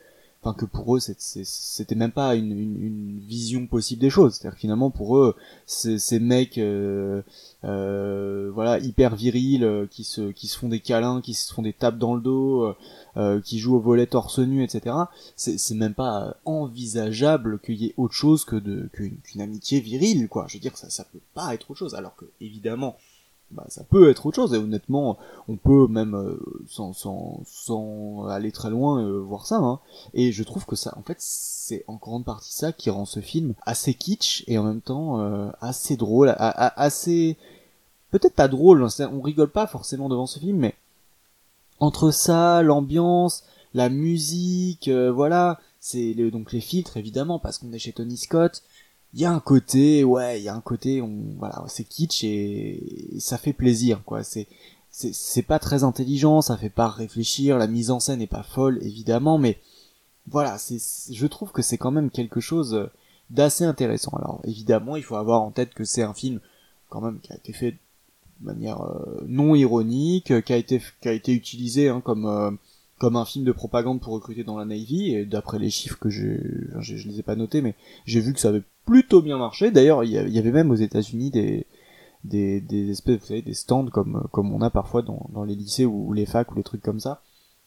enfin 0.44 0.55
que 0.55 0.67
pour 0.67 0.96
eux 0.96 1.00
c'était 1.00 1.94
même 1.94 2.12
pas 2.12 2.35
une, 2.35 3.20
vision 3.20 3.67
possible 3.67 4.00
des 4.00 4.11
choses. 4.11 4.35
C'est-à-dire 4.35 4.58
finalement 4.58 4.91
pour 4.91 5.17
eux 5.17 5.35
ces, 5.67 6.19
mecs 6.20 6.58
euh, 6.58 7.23
euh, 7.64 8.50
voilà 8.52 8.79
hyper 8.79 9.17
virils 9.17 9.64
euh, 9.64 9.87
qui 9.87 10.05
se 10.05 10.31
qui 10.32 10.46
se 10.46 10.58
font 10.58 10.69
des 10.69 10.81
câlins 10.81 11.23
qui 11.23 11.32
se 11.32 11.52
font 11.52 11.62
des 11.62 11.73
tapes 11.73 11.99
dans 11.99 12.14
le 12.14 12.20
dos 12.20 12.64
euh, 12.64 12.76
euh, 13.17 13.41
qui 13.41 13.58
jouent 13.58 13.76
au 13.76 13.81
volet 13.81 14.06
torse 14.06 14.38
nu 14.38 14.62
etc 14.62 14.94
c'est 15.37 15.75
même 15.75 15.94
pas 15.94 16.37
envisageable 16.44 17.58
qu'il 17.61 17.76
y 17.76 17.87
ait 17.87 17.94
autre 17.97 18.14
chose 18.14 18.44
que 18.44 18.56
qu'une 18.88 19.40
amitié 19.40 19.81
virile 19.81 20.29
quoi. 20.29 20.47
Je 20.49 20.55
veux 20.55 20.61
dire 20.61 20.76
ça 20.76 20.90
ça 20.90 21.05
peut 21.05 21.20
pas 21.32 21.55
être 21.55 21.70
autre 21.70 21.79
chose. 21.79 21.94
Alors 21.94 22.17
que 22.17 22.26
évidemment 22.40 22.97
bah, 23.50 23.64
ça 23.69 23.85
peut 23.85 24.11
être 24.11 24.26
autre 24.26 24.37
chose 24.37 24.55
et 24.55 24.58
honnêtement 24.58 25.17
on 25.49 25.56
peut 25.56 25.87
même 25.87 26.14
euh, 26.17 26.41
sans, 26.69 26.93
sans, 26.93 27.41
sans 27.46 28.26
aller 28.26 28.50
très 28.50 28.70
loin 28.70 29.00
euh, 29.02 29.20
voir 29.20 29.46
ça 29.46 29.56
hein. 29.58 29.79
et 30.12 30.32
je 30.32 30.43
trouve 30.43 30.67
que 30.67 30.75
ça 30.76 30.93
en 30.99 31.02
fait 31.02 31.19
c'est 31.20 31.85
en 31.87 31.94
grande 31.94 32.25
partie 32.25 32.52
ça 32.52 32.73
qui 32.73 32.91
rend 32.91 33.05
ce 33.05 33.20
film 33.20 33.54
assez 33.64 33.95
kitsch 33.95 34.42
et 34.49 34.59
en 34.59 34.64
même 34.64 34.80
temps 34.80 35.21
euh, 35.21 35.50
assez 35.61 35.97
drôle 35.97 36.35
assez 36.38 37.37
peut-être 38.11 38.35
pas 38.35 38.49
drôle 38.49 38.83
hein, 38.83 39.11
on 39.12 39.21
rigole 39.21 39.50
pas 39.50 39.66
forcément 39.69 40.09
devant 40.09 40.26
ce 40.26 40.38
film 40.40 40.57
mais 40.59 40.75
entre 41.80 42.11
ça 42.11 42.62
l'ambiance 42.62 43.45
la 43.73 43.88
musique 43.88 44.88
euh, 44.88 45.12
voilà 45.12 45.61
c'est 45.80 46.14
le- 46.14 46.30
donc 46.30 46.52
les 46.52 46.61
filtres 46.61 46.97
évidemment 46.97 47.38
parce 47.38 47.59
qu'on 47.59 47.73
est 47.73 47.78
chez 47.78 47.92
Tony 47.92 48.16
Scott 48.16 48.62
il 49.14 49.21
y 49.21 49.25
a 49.25 49.33
un 49.33 49.40
côté 49.40 50.02
ouais 50.04 50.40
il 50.40 50.44
y 50.44 50.49
a 50.49 50.54
un 50.54 50.61
côté 50.61 51.00
on 51.00 51.11
voilà 51.38 51.64
c'est 51.68 51.85
kitsch 51.85 52.25
et, 52.25 53.14
ça 53.18 53.38
fait 53.38 53.52
plaisir 53.52 54.02
quoi. 54.04 54.25
C'est 54.25 54.49
c'est 54.90 55.42
pas 55.42 55.59
très 55.59 55.83
intelligent 55.85 56.40
ça 56.40 56.56
fait 56.56 56.71
pas 56.71 56.88
réfléchir 56.88 57.59
la 57.59 57.66
mise 57.66 57.90
en 57.90 58.00
scène 58.00 58.23
est 58.23 58.28
pas 58.28 58.44
folle 58.44 58.78
évidemment 58.83 59.38
mais 59.38 59.59
voilà 60.28 60.59
c'est 60.59 60.78
je 61.12 61.26
trouve 61.26 61.52
que 61.52 61.62
c'est 61.62 61.78
quand 61.78 61.90
même 61.90 62.11
quelque 62.11 62.40
chose 62.40 62.88
d'assez 63.30 63.64
intéressant. 63.64 64.12
Alors 64.16 64.40
évidemment 64.44 64.97
il 64.97 65.02
faut 65.02 65.16
avoir 65.16 65.42
en 65.42 65.50
tête 65.50 65.75
que 65.75 65.85
c'est 65.85 66.02
un 66.02 66.14
film 66.14 66.40
quand 66.90 67.00
même 67.00 67.21
qui 67.21 67.33
a 67.33 67.37
été 67.37 67.52
fait 67.52 67.73
de 67.73 68.47
manière 68.47 68.83
euh, 68.83 69.25
non 69.26 69.54
ironique 69.54 70.42
qui 70.42 70.52
a 70.52 70.56
été 70.56 70.83
qui 71.00 71.09
a 71.09 71.12
été 71.12 71.33
utilisé 71.33 71.88
hein, 71.88 72.00
comme 72.00 72.26
euh, 72.26 72.50
comme 72.99 73.17
un 73.17 73.25
film 73.25 73.45
de 73.45 73.53
propagande 73.53 74.01
pour 74.01 74.13
recruter 74.13 74.45
dans 74.45 74.57
la 74.57 74.65
Navy 74.65 75.15
et 75.15 75.25
d'après 75.25 75.59
les 75.59 75.71
chiffres 75.71 75.99
que 75.99 76.11
j'ai 76.11 76.41
je, 76.79 76.97
je 76.97 77.09
les 77.09 77.21
ai 77.21 77.23
pas 77.23 77.37
notés 77.37 77.61
mais 77.61 77.75
j'ai 78.07 78.21
vu 78.21 78.33
que 78.33 78.41
ça 78.41 78.49
avait 78.49 78.63
plutôt 78.85 79.23
bien 79.23 79.39
marché. 79.39 79.71
D'ailleurs 79.71 80.05
il 80.05 80.11
y 80.11 80.39
avait 80.39 80.53
même 80.53 80.71
aux 80.71 80.77
États-Unis 80.77 81.31
des 81.31 81.67
des, 82.25 82.91
espèces 82.91 83.21
vous 83.21 83.27
savez 83.27 83.43
des 83.43 83.55
stands 83.55 83.87
comme 83.87 84.27
comme 84.33 84.53
on 84.53 84.63
a 84.63 84.71
parfois 84.71 85.03
dans, 85.03 85.29
dans 85.33 85.45
les 85.45 85.55
lycées 85.55 85.85
ou, 85.85 86.13
les 86.13 86.27
facs 86.27 86.51
ou 86.53 86.55
les 86.55 86.63
trucs 86.63 86.83
comme 86.83 87.01
ça. 87.01 87.23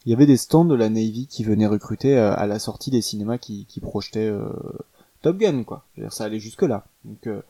Il 0.05 0.09
y 0.09 0.13
avait 0.13 0.25
des 0.25 0.37
stands 0.37 0.65
de 0.65 0.75
la 0.75 0.89
Navy 0.89 1.27
qui 1.27 1.43
venaient 1.43 1.67
recruter 1.67 2.17
euh, 2.17 2.33
à 2.35 2.47
la 2.47 2.59
sortie 2.59 2.91
des 2.91 3.01
cinémas 3.01 3.37
qui, 3.37 3.65
qui 3.65 3.79
projetaient 3.79 4.29
euh, 4.29 4.49
Top 5.21 5.37
Gun 5.37 5.63
quoi. 5.63 5.85
Je 5.95 6.01
veux 6.01 6.07
dire, 6.07 6.13
ça 6.13 6.25
allait 6.25 6.39
jusque 6.39 6.63
là 6.63 6.85
donc 7.05 7.27
euh, 7.27 7.41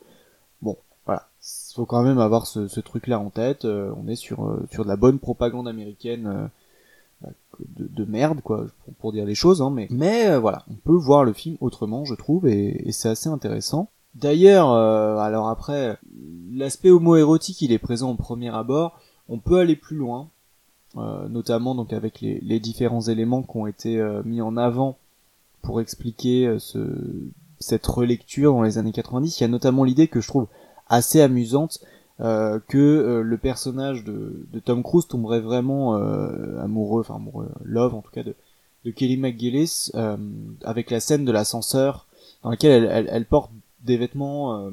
bon 0.62 0.76
voilà. 1.06 1.28
Faut 1.74 1.86
quand 1.86 2.02
même 2.02 2.18
avoir 2.18 2.46
ce, 2.46 2.68
ce 2.68 2.80
truc 2.80 3.06
là 3.06 3.18
en 3.20 3.30
tête 3.30 3.64
euh, 3.64 3.92
on 3.96 4.08
est 4.08 4.16
sur 4.16 4.58
sur 4.70 4.84
de 4.84 4.88
la 4.88 4.96
bonne 4.96 5.18
propagande 5.18 5.68
américaine 5.68 6.50
de, 7.76 7.86
de 7.86 8.04
merde, 8.04 8.40
quoi, 8.42 8.66
pour, 8.98 9.12
dire 9.12 9.24
les 9.24 9.34
choses, 9.34 9.62
hein, 9.62 9.70
mais, 9.70 10.28
euh, 10.28 10.38
voilà, 10.38 10.64
on 10.70 10.74
peut 10.74 10.96
voir 10.96 11.24
le 11.24 11.32
film 11.32 11.56
autrement, 11.60 12.04
je 12.04 12.14
trouve, 12.14 12.46
et, 12.46 12.90
c'est 12.92 13.08
assez 13.08 13.28
intéressant. 13.28 13.90
D'ailleurs, 14.14 14.72
euh, 14.72 15.16
alors 15.18 15.48
après, 15.48 15.98
l'aspect 16.52 16.90
homo-érotique, 16.90 17.62
il 17.62 17.72
est 17.72 17.78
présent 17.78 18.10
au 18.10 18.16
premier 18.16 18.54
abord, 18.54 18.98
on 19.28 19.38
peut 19.38 19.58
aller 19.58 19.76
plus 19.76 19.96
loin, 19.96 20.30
euh, 20.96 21.28
notamment 21.28 21.74
donc 21.74 21.92
avec 21.92 22.20
les, 22.20 22.60
différents 22.60 23.02
éléments 23.02 23.42
qui 23.42 23.56
ont 23.56 23.66
été 23.66 24.02
mis 24.24 24.40
en 24.40 24.56
avant 24.56 24.98
pour 25.62 25.80
expliquer 25.80 26.56
ce, 26.58 26.78
cette 27.60 27.86
relecture 27.86 28.52
dans 28.52 28.62
les 28.62 28.78
années 28.78 28.92
90. 28.92 29.38
Il 29.38 29.42
y 29.42 29.44
a 29.44 29.48
notamment 29.48 29.84
l'idée 29.84 30.08
que 30.08 30.20
je 30.20 30.28
trouve 30.28 30.46
assez 30.88 31.20
amusante 31.20 31.80
euh, 32.20 32.58
que 32.66 32.78
euh, 32.78 33.22
le 33.22 33.38
personnage 33.38 34.02
de, 34.02 34.44
de, 34.52 34.58
Tom 34.58 34.82
Cruise 34.82 35.06
tomberait 35.06 35.38
vraiment 35.38 35.96
euh, 35.96 36.60
amoureux, 36.60 37.02
enfin 37.02 37.14
amoureux, 37.14 37.48
love 37.62 37.94
en 37.94 38.02
tout 38.02 38.10
cas 38.10 38.24
de, 38.24 38.34
de 38.84 38.90
Kelly 38.90 39.16
McGillis 39.16 39.92
avec 40.64 40.90
la 40.90 40.98
scène 40.98 41.24
de 41.24 41.30
l'ascenseur 41.30 42.06
dans 42.42 42.50
laquelle 42.50 42.84
elle, 42.84 42.90
elle, 42.90 43.08
elle, 43.12 43.24
porte 43.24 43.52
des 43.84 43.96
vêtements 43.96 44.68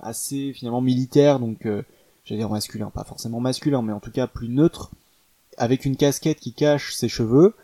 assez 0.00 0.54
finalement 0.54 0.80
militaires, 0.80 1.38
donc 1.38 1.68
j'allais 2.24 2.40
dire 2.40 2.48
masculin, 2.48 2.90
pas 2.90 3.04
forcément 3.04 3.40
masculin, 3.40 3.82
mais 3.82 3.92
en 3.92 4.00
tout 4.00 4.10
cas 4.10 4.26
plus 4.26 4.48
neutre, 4.48 4.90
avec 5.58 5.84
une 5.84 5.96
casquette 5.96 6.40
qui 6.40 6.54
cache 6.54 6.94
ses 6.94 7.08
cheveux. 7.08 7.54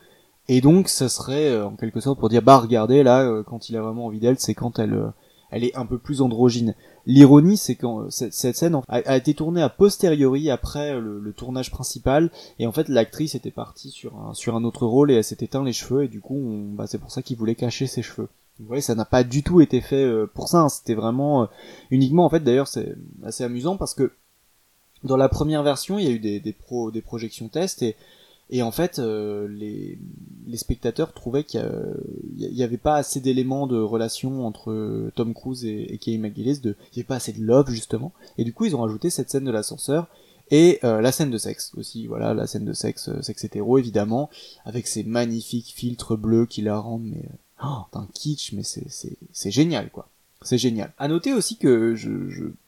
Et 0.49 0.61
donc, 0.61 0.89
ça 0.89 1.09
serait 1.09 1.62
en 1.62 1.77
quelque 1.77 2.01
sorte 2.01 2.19
pour 2.19 2.29
dire, 2.29 2.43
bah 2.43 2.59
regardez 2.59 3.03
là, 3.03 3.43
quand 3.47 3.71
il 3.71 3.77
a 3.77 3.83
vraiment 3.83 4.07
envie 4.07 4.21
d'elle, 4.21 4.39
c'est 4.39 4.55
quand 4.55 4.79
elle, 4.79 5.12
elle 5.52 5.64
est 5.64 5.76
un 5.76 5.87
peu 5.87 5.99
plus 5.99 6.21
androgyne. 6.21 6.75
L'ironie, 7.06 7.56
c'est 7.56 7.76
quand 7.76 8.11
cette, 8.11 8.32
scène 8.32 8.80
a, 8.88 9.16
été 9.16 9.35
tournée 9.35 9.62
a 9.62 9.68
posteriori 9.68 10.50
après 10.50 10.99
le, 10.99 11.32
tournage 11.32 11.71
principal, 11.71 12.30
et 12.59 12.66
en 12.66 12.73
fait 12.73 12.88
l'actrice 12.88 13.35
était 13.35 13.50
partie 13.50 13.90
sur 13.90 14.56
un 14.56 14.64
autre 14.64 14.87
rôle 14.87 15.11
et 15.11 15.14
elle 15.14 15.25
s'est 15.25 15.38
éteint 15.40 15.64
les 15.64 15.73
cheveux, 15.73 16.04
et 16.04 16.09
du 16.09 16.21
coup, 16.21 16.40
bah, 16.75 16.87
c'est 16.87 16.99
pour 16.99 17.12
ça 17.12 17.23
qu'il 17.23 17.37
voulait 17.37 17.54
cacher 17.54 17.87
ses 17.87 18.02
cheveux. 18.02 18.28
Vous 18.61 18.66
voyez, 18.66 18.82
ça 18.82 18.94
n'a 18.94 19.04
pas 19.04 19.25
du 19.25 19.42
tout 19.42 19.61
été 19.61 19.80
fait 19.80 20.06
pour 20.35 20.49
ça. 20.49 20.61
Hein. 20.61 20.68
C'était 20.68 20.94
vraiment 20.94 21.42
euh, 21.42 21.47
uniquement 21.90 22.25
en 22.25 22.30
fait. 22.30 22.40
D'ailleurs, 22.40 22.68
c'est 22.68 22.94
assez 23.25 23.44
amusant 23.44 23.76
parce 23.76 23.94
que 23.94 24.12
dans 25.04 25.16
la 25.16 25.28
première 25.28 25.62
version, 25.62 25.99
il 25.99 26.04
y 26.04 26.09
a 26.09 26.12
eu 26.12 26.18
des, 26.18 26.38
des, 26.38 26.52
pro, 26.52 26.90
des 26.90 27.02
projections 27.02 27.49
tests 27.49 27.82
et 27.82 27.97
et 28.54 28.61
en 28.61 28.71
fait, 28.71 28.99
euh, 28.99 29.49
les, 29.49 29.99
spectateurs 30.59 31.14
trouvaient 31.14 31.42
qu'il 31.42 31.66
n'y 32.37 32.62
avait 32.62 32.76
pas 32.76 32.97
assez 32.97 33.18
d'éléments 33.18 33.66
de 33.66 33.78
relation 33.80 34.47
entre 34.47 35.11
Tom 35.14 35.32
Cruise 35.32 35.64
et, 35.64 35.94
et 35.94 35.97
Kelly 35.97 36.18
McGillis, 36.18 36.61
de, 36.61 36.76
il 36.92 36.97
n'y 36.97 37.00
avait 37.00 37.04
pas 37.04 37.16
assez 37.16 37.32
de 37.32 37.42
love 37.42 37.71
justement. 37.71 38.12
Et 38.37 38.44
du 38.44 38.52
coup, 38.52 38.66
ils 38.66 38.76
ont 38.76 38.82
rajouté 38.82 39.09
cette 39.09 39.30
scène 39.30 39.44
de 39.44 39.50
l'ascenseur 39.50 40.06
et 40.50 40.80
euh, 40.85 41.00
la 41.00 41.12
scène 41.12 41.30
de 41.30 41.38
sexe 41.38 41.73
aussi. 41.76 42.06
Voilà, 42.06 42.35
la 42.35 42.47
scène 42.47 42.66
de 42.66 42.75
sexe, 42.75 43.09
euh, 43.09 43.23
sexe 43.23 43.42
hétéro 43.44 43.78
évidemment, 43.78 44.28
avec 44.66 44.87
ces 44.87 45.02
magnifiques 45.02 45.73
filtres 45.75 46.18
bleus 46.18 46.44
qui 46.44 46.61
la 46.61 46.78
rendent 46.78 47.06
mais 47.06 47.25
oh, 47.64 47.85
un 47.94 48.06
kitsch, 48.12 48.52
mais 48.52 48.62
c'est 48.62 49.50
génial 49.50 49.90
quoi. 49.90 50.11
C'est 50.45 50.59
génial. 50.59 50.93
À 50.99 51.09
noter 51.09 51.33
aussi 51.33 51.57
que 51.57 51.95
je 51.95 52.11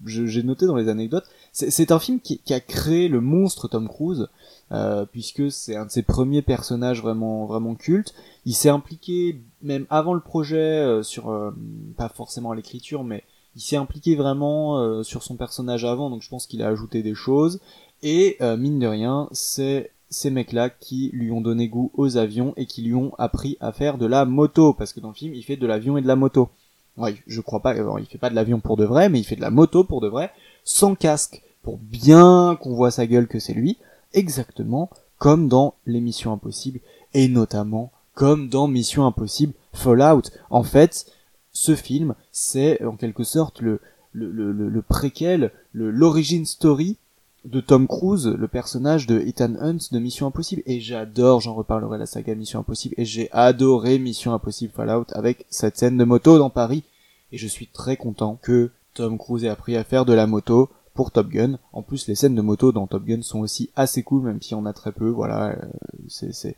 j'ai 0.07 0.27
je, 0.27 0.41
noté 0.41 0.67
dans 0.67 0.77
les 0.77 0.89
anecdotes, 0.89 1.27
c'est 1.53 1.93
un 1.93 1.99
film 1.99 2.21
qui, 2.21 2.41
a 2.53 2.61
créé 2.61 3.09
le 3.09 3.21
monstre 3.21 3.69
Tom 3.69 3.89
Cruise. 3.89 4.29
Euh, 4.73 5.05
puisque 5.05 5.53
c'est 5.53 5.77
un 5.77 5.85
de 5.85 5.91
ses 5.91 6.03
premiers 6.03 6.41
personnages 6.43 7.03
vraiment 7.03 7.45
vraiment 7.45 7.75
cultes. 7.75 8.15
Il 8.47 8.55
s'est 8.55 8.71
impliqué 8.71 9.41
même 9.63 9.87
avant 9.91 10.15
le 10.15 10.21
projet 10.21 10.57
euh, 10.57 11.03
sur 11.03 11.31
euh, 11.31 11.51
pas 11.99 12.09
forcément 12.09 12.51
à 12.51 12.57
l'écriture, 12.57 13.05
mais 13.05 13.25
il 13.57 13.61
s'est 13.61 13.77
impliqué 13.77 14.17
vraiment 14.17 15.05
sur 15.05 15.23
son 15.23 15.37
personnage 15.37 15.85
avant, 15.85 16.11
donc 16.11 16.23
je 16.23 16.29
pense 16.29 16.49
qu'il 16.49 16.61
a 16.61 16.67
ajouté 16.67 17.05
des 17.05 17.15
choses. 17.15 17.61
Et 18.03 18.37
mine 18.41 18.81
de 18.81 18.87
rien, 18.89 19.29
c'est 19.31 19.93
ces 20.11 20.31
mecs-là 20.31 20.71
qui 20.71 21.11
lui 21.13 21.31
ont 21.31 21.41
donné 21.41 21.69
goût 21.69 21.93
aux 21.95 22.17
avions 22.17 22.53
et 22.57 22.67
qui 22.67 22.83
lui 22.83 22.95
ont 22.95 23.13
appris 23.17 23.57
à 23.61 23.71
faire 23.71 23.97
de 23.97 24.07
la 24.07 24.25
moto, 24.25 24.73
parce 24.73 24.93
que 24.93 24.99
dans 24.99 25.11
le 25.11 25.15
film, 25.15 25.35
il 25.35 25.45
fait 25.45 25.57
de 25.57 25.69
l'avion 25.69 25.97
et 25.97 26.03
de 26.03 26.09
la 26.09 26.17
moto. 26.17 26.49
Ouais, 26.97 27.17
je 27.27 27.41
crois 27.41 27.61
pas, 27.61 27.75
bon, 27.75 27.99
il 27.99 28.07
fait 28.07 28.19
pas 28.19 28.31
de 28.31 28.35
l'avion 28.35 28.61
pour 28.61 28.77
de 28.77 28.85
vrai, 28.85 29.09
mais 29.09 29.21
il 29.21 29.25
fait 29.25 29.37
de 29.37 29.41
la 29.41 29.51
moto 29.51 29.83
pour 29.85 30.01
de 30.01 30.09
vrai, 30.09 30.31
sans 30.63 30.95
casque, 30.95 31.43
pour 31.63 31.79
bien 31.79 32.57
qu'on 32.61 32.75
voit 32.75 32.91
sa 32.91 33.07
gueule 33.07 33.27
que 33.27 33.39
c'est 33.41 33.55
lui 33.55 33.79
exactement 34.13 34.91
comme 35.19 35.49
dans 35.49 35.75
les 35.87 36.01
Missions 36.01 36.33
Impossibles 36.33 36.81
et 37.15 37.29
notamment 37.29 37.91
comme 38.15 38.49
dans 38.49 38.69
Mission 38.69 39.07
Impossible 39.07 39.55
Fallout. 39.73 40.23
En 40.51 40.63
fait, 40.63 41.07
ce 41.53 41.75
film, 41.75 42.15
c'est 42.31 42.83
en 42.85 42.97
quelque 42.97 43.25
sorte 43.25 43.61
le, 43.61 43.81
le, 44.13 44.31
le, 44.31 44.53
le 44.53 44.83
préquel, 44.83 45.51
l'origine 45.73 46.47
story 46.47 46.97
de 47.45 47.61
Tom 47.61 47.87
Cruise, 47.87 48.27
le 48.27 48.49
personnage 48.49 49.07
de 49.07 49.21
Ethan 49.21 49.55
Hunt 49.61 49.79
de 49.93 49.99
Mission 49.99 50.27
Impossible. 50.27 50.63
Et 50.67 50.81
j'adore, 50.81 51.41
j'en 51.41 51.55
reparlerai 51.55 51.99
la 51.99 52.07
saga 52.07 52.35
Mission 52.35 52.61
Impossible, 52.61 52.95
et 52.99 53.05
j'ai 53.05 53.31
adoré 53.33 53.99
Mission 53.99 54.33
Impossible 54.33 54.73
Fallout 54.75 55.07
avec 55.11 55.47
cette 55.51 55.77
scène 55.77 55.97
de 55.97 56.05
moto 56.05 56.39
dans 56.39 56.51
Paris. 56.51 56.85
Et 57.33 57.39
je 57.39 57.47
suis 57.47 57.67
très 57.67 57.97
content 57.97 58.39
que 58.41 58.71
Tom 58.95 59.19
Cruise 59.19 59.45
ait 59.45 59.49
appris 59.49 59.77
à 59.77 59.85
faire 59.85 60.05
de 60.05 60.13
la 60.13 60.27
moto 60.27 60.71
pour 60.95 61.11
Top 61.11 61.29
Gun. 61.29 61.59
En 61.73 61.83
plus, 61.83 62.07
les 62.07 62.15
scènes 62.15 62.37
de 62.37 62.43
moto 62.43 62.73
dans 62.73 62.87
Top 62.87 63.05
Gun 63.05 63.23
sont 63.23 63.41
aussi 63.41 63.71
assez 63.77 64.03
cool, 64.03 64.23
même 64.23 64.41
si 64.41 64.55
on 64.55 64.67
a 64.67 64.73
très 64.73 64.93
peu. 64.93 65.09
Voilà, 65.09 65.51
euh, 65.51 65.57
c'est 66.09 66.57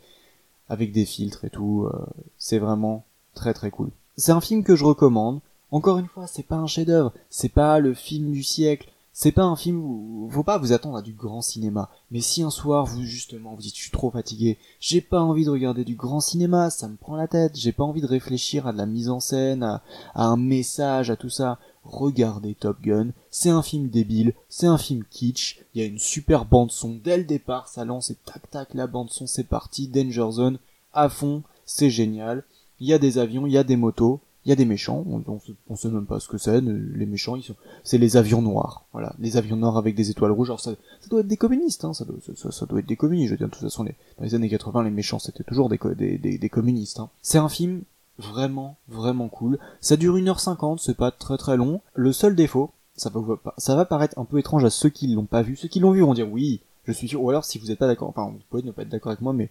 avec 0.68 0.92
des 0.92 1.04
filtres 1.04 1.44
et 1.44 1.50
tout. 1.50 1.88
Euh, 1.92 2.06
c'est 2.38 2.58
vraiment 2.58 3.04
très 3.34 3.54
très 3.54 3.70
cool. 3.70 3.90
C'est 4.16 4.32
un 4.32 4.40
film 4.40 4.62
que 4.62 4.76
je 4.76 4.84
recommande. 4.84 5.40
Encore 5.72 5.98
une 5.98 6.06
fois, 6.06 6.26
c'est 6.26 6.46
pas 6.46 6.56
un 6.56 6.66
chef-d'œuvre, 6.66 7.12
c'est 7.28 7.48
pas 7.48 7.80
le 7.80 7.92
film 7.92 8.30
du 8.30 8.44
siècle, 8.44 8.88
c'est 9.18 9.32
pas 9.32 9.44
un 9.44 9.56
film 9.56 9.78
où 9.82 10.28
faut 10.30 10.42
pas 10.42 10.58
vous 10.58 10.74
attendre 10.74 10.98
à 10.98 11.02
du 11.02 11.14
grand 11.14 11.40
cinéma. 11.40 11.88
Mais 12.10 12.20
si 12.20 12.42
un 12.42 12.50
soir 12.50 12.84
vous 12.84 13.02
justement 13.02 13.54
vous 13.54 13.62
dites 13.62 13.74
je 13.74 13.80
suis 13.80 13.90
trop 13.90 14.10
fatigué, 14.10 14.58
j'ai 14.78 15.00
pas 15.00 15.22
envie 15.22 15.46
de 15.46 15.50
regarder 15.50 15.86
du 15.86 15.94
grand 15.94 16.20
cinéma, 16.20 16.68
ça 16.68 16.86
me 16.86 16.96
prend 16.96 17.16
la 17.16 17.26
tête, 17.26 17.56
j'ai 17.56 17.72
pas 17.72 17.82
envie 17.82 18.02
de 18.02 18.06
réfléchir 18.06 18.66
à 18.66 18.74
de 18.74 18.76
la 18.76 18.84
mise 18.84 19.08
en 19.08 19.20
scène, 19.20 19.62
à, 19.62 19.82
à 20.14 20.26
un 20.26 20.36
message, 20.36 21.08
à 21.08 21.16
tout 21.16 21.30
ça. 21.30 21.58
Regardez 21.82 22.54
Top 22.54 22.76
Gun, 22.82 23.12
c'est 23.30 23.48
un 23.48 23.62
film 23.62 23.88
débile, 23.88 24.34
c'est 24.50 24.66
un 24.66 24.76
film 24.76 25.02
kitsch, 25.08 25.62
il 25.72 25.80
y 25.80 25.84
a 25.84 25.88
une 25.88 25.98
super 25.98 26.44
bande 26.44 26.70
son. 26.70 27.00
Dès 27.02 27.16
le 27.16 27.24
départ, 27.24 27.68
ça 27.68 27.86
lance 27.86 28.10
et 28.10 28.16
tac 28.16 28.50
tac 28.50 28.74
la 28.74 28.86
bande 28.86 29.08
son 29.08 29.26
c'est 29.26 29.44
parti, 29.44 29.88
Danger 29.88 30.30
Zone, 30.30 30.58
à 30.92 31.08
fond, 31.08 31.42
c'est 31.64 31.88
génial, 31.88 32.44
il 32.80 32.88
y 32.88 32.92
a 32.92 32.98
des 32.98 33.16
avions, 33.16 33.46
il 33.46 33.54
y 33.54 33.58
a 33.58 33.64
des 33.64 33.76
motos, 33.76 34.20
il 34.46 34.50
y 34.50 34.52
a 34.52 34.56
des 34.56 34.64
méchants, 34.64 35.04
on, 35.10 35.24
on, 35.26 35.40
on 35.68 35.74
sait 35.74 35.88
même 35.88 36.06
pas 36.06 36.20
ce 36.20 36.28
que 36.28 36.38
c'est, 36.38 36.60
les 36.60 37.06
méchants, 37.06 37.36
c'est 37.82 37.98
les 37.98 38.16
avions 38.16 38.42
noirs, 38.42 38.84
voilà, 38.92 39.12
les 39.18 39.36
avions 39.36 39.56
noirs 39.56 39.76
avec 39.76 39.96
des 39.96 40.10
étoiles 40.10 40.30
rouges, 40.30 40.50
alors 40.50 40.60
ça, 40.60 40.72
doit 41.10 41.20
être 41.20 41.26
des 41.26 41.36
communistes, 41.36 41.84
hein, 41.84 41.92
ça, 41.92 42.04
doit, 42.04 42.78
être 42.78 42.86
des 42.86 42.96
communistes, 42.96 43.30
je 43.30 43.34
veux 43.34 43.44
de 43.44 43.50
toute 43.50 43.60
façon, 43.60 43.82
dans 43.82 44.24
les 44.24 44.34
années 44.36 44.48
80, 44.48 44.84
les 44.84 44.90
méchants 44.90 45.18
c'était 45.18 45.42
toujours 45.42 45.68
des, 45.68 46.48
communistes, 46.48 47.00
hein. 47.00 47.10
C'est 47.22 47.38
un 47.38 47.48
film 47.48 47.82
vraiment 48.18 48.76
vraiment 48.88 49.28
cool. 49.28 49.58
Ça 49.80 49.96
dure 49.96 50.16
1h50, 50.16 50.78
c'est 50.78 50.96
pas 50.96 51.10
très 51.10 51.36
très 51.36 51.56
long. 51.56 51.80
Le 51.94 52.12
seul 52.12 52.34
défaut, 52.34 52.70
ça 52.96 53.10
va, 53.10 53.84
paraître 53.84 54.18
un 54.18 54.24
peu 54.24 54.38
étrange 54.38 54.64
à 54.64 54.70
ceux 54.70 54.88
qui 54.88 55.08
l'ont 55.08 55.26
pas 55.26 55.42
vu. 55.42 55.56
Ceux 55.56 55.68
qui 55.68 55.80
l'ont 55.80 55.90
vu 55.90 56.00
vont 56.00 56.14
dire 56.14 56.30
oui, 56.30 56.60
je 56.84 56.92
suis 56.92 57.08
sûr. 57.08 57.22
Ou 57.22 57.30
alors 57.30 57.44
si 57.44 57.58
vous 57.58 57.70
êtes 57.70 57.78
pas 57.78 57.86
d'accord, 57.86 58.08
enfin 58.08 58.30
vous 58.30 58.40
pouvez 58.48 58.62
ne 58.62 58.70
pas 58.70 58.82
être 58.82 58.88
d'accord 58.88 59.10
avec 59.10 59.20
moi, 59.20 59.32
mais 59.32 59.50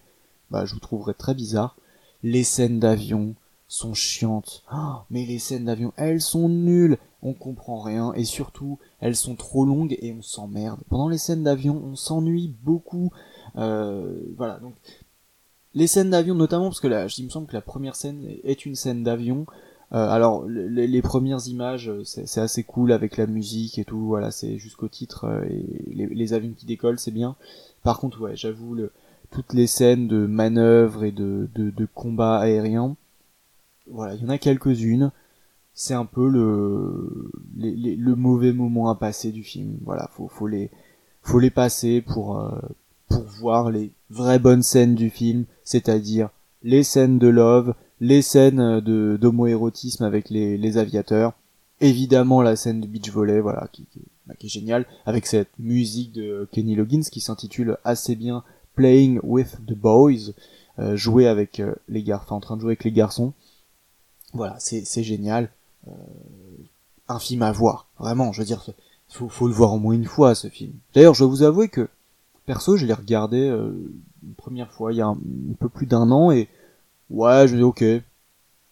bah 0.50 0.64
je 0.64 0.74
vous 0.74 0.80
trouverai 0.80 1.14
très 1.14 1.34
bizarre. 1.34 1.76
Les 2.22 2.44
scènes 2.44 2.80
d'avion 2.80 3.34
sont 3.68 3.94
chiantes. 3.94 4.64
Oh, 4.72 4.98
mais 5.10 5.24
les 5.26 5.38
scènes 5.38 5.64
d'avion, 5.64 5.92
elles 5.96 6.20
sont 6.20 6.48
nulles. 6.48 6.98
On 7.22 7.32
comprend 7.32 7.80
rien 7.80 8.12
et 8.14 8.24
surtout 8.24 8.78
elles 9.00 9.16
sont 9.16 9.34
trop 9.34 9.64
longues 9.64 9.96
et 10.00 10.12
on 10.12 10.22
s'emmerde. 10.22 10.80
Pendant 10.88 11.08
les 11.08 11.18
scènes 11.18 11.42
d'avion, 11.42 11.82
on 11.84 11.96
s'ennuie 11.96 12.54
beaucoup. 12.62 13.10
Euh, 13.56 14.20
voilà 14.36 14.58
donc 14.58 14.74
les 15.74 15.86
scènes 15.86 16.10
d'avion 16.10 16.34
notamment 16.34 16.66
parce 16.66 16.80
que 16.80 16.88
là, 16.88 17.06
il 17.18 17.24
me 17.24 17.30
semble 17.30 17.46
que 17.46 17.54
la 17.54 17.62
première 17.62 17.96
scène 17.96 18.22
est 18.44 18.66
une 18.66 18.74
scène 18.74 19.02
d'avion. 19.02 19.46
Euh, 19.92 20.08
alors 20.08 20.44
les, 20.46 21.02
premières 21.02 21.46
images 21.46 21.92
c'est 22.02 22.40
assez 22.40 22.64
cool 22.64 22.90
avec 22.90 23.16
la 23.16 23.28
musique 23.28 23.78
et 23.78 23.84
tout, 23.84 24.00
voilà 24.00 24.32
c'est 24.32 24.58
jusqu'au 24.58 24.88
titre 24.88 25.26
euh, 25.26 25.44
et 25.44 25.94
les, 25.94 26.32
avions 26.32 26.54
qui 26.56 26.66
décollent 26.66 26.98
c'est 26.98 27.12
bien. 27.12 27.36
Par 27.84 28.00
contre 28.00 28.20
ouais 28.20 28.34
j'avoue 28.34 28.76
toutes 29.30 29.52
les 29.52 29.68
scènes 29.68 30.08
de 30.08 30.26
manœuvres 30.26 31.04
et 31.04 31.12
de, 31.12 31.48
de, 31.54 31.70
de 31.70 31.86
combats 31.86 32.38
aériens, 32.38 32.96
voilà 33.90 34.14
il 34.14 34.22
y 34.22 34.24
en 34.24 34.30
a 34.30 34.38
quelques-unes. 34.38 35.12
C'est 35.78 35.94
un 35.94 36.06
peu 36.06 36.28
le, 36.28 37.30
les, 37.58 37.96
le 37.96 38.16
mauvais 38.16 38.52
moment 38.54 38.88
à 38.88 38.94
passer 38.94 39.30
du 39.30 39.42
film. 39.42 39.76
Voilà 39.84 40.08
faut, 40.14 40.28
faut 40.28 40.46
les 40.46 40.70
faut 41.22 41.38
les 41.38 41.50
passer 41.50 42.00
pour 42.00 42.38
euh, 42.38 42.58
pour 43.08 43.24
voir 43.24 43.70
les 43.70 43.92
vraies 44.10 44.38
bonnes 44.38 44.62
scènes 44.62 44.94
du 44.94 45.10
film, 45.10 45.44
c'est-à-dire 45.64 46.30
les 46.62 46.82
scènes 46.82 47.18
de 47.18 47.28
love, 47.28 47.74
les 48.00 48.22
scènes 48.22 48.80
de 48.80 49.18
d'homoérotisme 49.20 50.04
avec 50.04 50.30
les, 50.30 50.56
les 50.56 50.78
aviateurs, 50.78 51.34
évidemment 51.80 52.42
la 52.42 52.56
scène 52.56 52.80
de 52.80 52.86
beach 52.86 53.10
volley, 53.10 53.40
voilà, 53.40 53.68
qui, 53.72 53.84
qui, 53.92 54.00
bah, 54.26 54.34
qui 54.38 54.46
est 54.46 54.50
géniale, 54.50 54.86
avec 55.04 55.26
cette 55.26 55.50
musique 55.58 56.12
de 56.12 56.48
Kenny 56.52 56.74
Loggins 56.74 57.02
qui 57.02 57.20
s'intitule 57.20 57.76
assez 57.84 58.16
bien 58.16 58.42
Playing 58.74 59.20
with 59.22 59.58
the 59.66 59.74
Boys, 59.74 60.32
euh, 60.78 60.96
jouer 60.96 61.26
avec 61.26 61.60
euh, 61.60 61.74
les 61.88 62.02
garçons, 62.02 62.34
en 62.34 62.40
train 62.40 62.56
de 62.56 62.62
jouer 62.62 62.70
avec 62.70 62.84
les 62.84 62.92
garçons. 62.92 63.32
Voilà, 64.36 64.56
c'est 64.58 65.02
génial. 65.02 65.50
Euh, 65.88 65.92
un 67.08 67.18
film 67.18 67.42
à 67.42 67.52
voir, 67.52 67.86
vraiment, 67.98 68.32
je 68.32 68.40
veux 68.40 68.46
dire, 68.46 68.64
faut, 69.08 69.28
faut 69.28 69.46
le 69.46 69.54
voir 69.54 69.72
au 69.72 69.78
moins 69.78 69.94
une 69.94 70.04
fois 70.04 70.34
ce 70.34 70.48
film. 70.48 70.72
D'ailleurs, 70.94 71.14
je 71.14 71.24
vais 71.24 71.30
vous 71.30 71.42
avouer 71.42 71.68
que 71.68 71.88
perso, 72.46 72.76
je 72.76 72.86
l'ai 72.86 72.92
regardé 72.92 73.40
euh, 73.48 73.70
une 74.24 74.34
première 74.34 74.72
fois 74.72 74.92
il 74.92 74.96
y 74.96 75.00
a 75.00 75.06
un, 75.06 75.18
peu 75.58 75.68
plus 75.68 75.86
d'un 75.86 76.10
an 76.10 76.30
et 76.30 76.48
ouais, 77.10 77.46
je 77.46 77.56
dis 77.56 77.62
ok, 77.62 77.84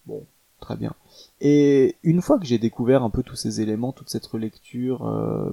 bon, 0.07 0.25
très 0.61 0.77
bien. 0.77 0.95
Et 1.41 1.97
une 2.03 2.23
fois 2.23 2.39
que 2.39 2.47
j'ai 2.47 2.59
découvert 2.59 3.03
un 3.03 3.11
peu 3.11 3.23
tous 3.23 3.37
ces 3.37 3.61
éléments, 3.61 3.93
toute 3.93 4.11
cette 4.11 4.27
relecture, 4.27 5.07
euh, 5.07 5.53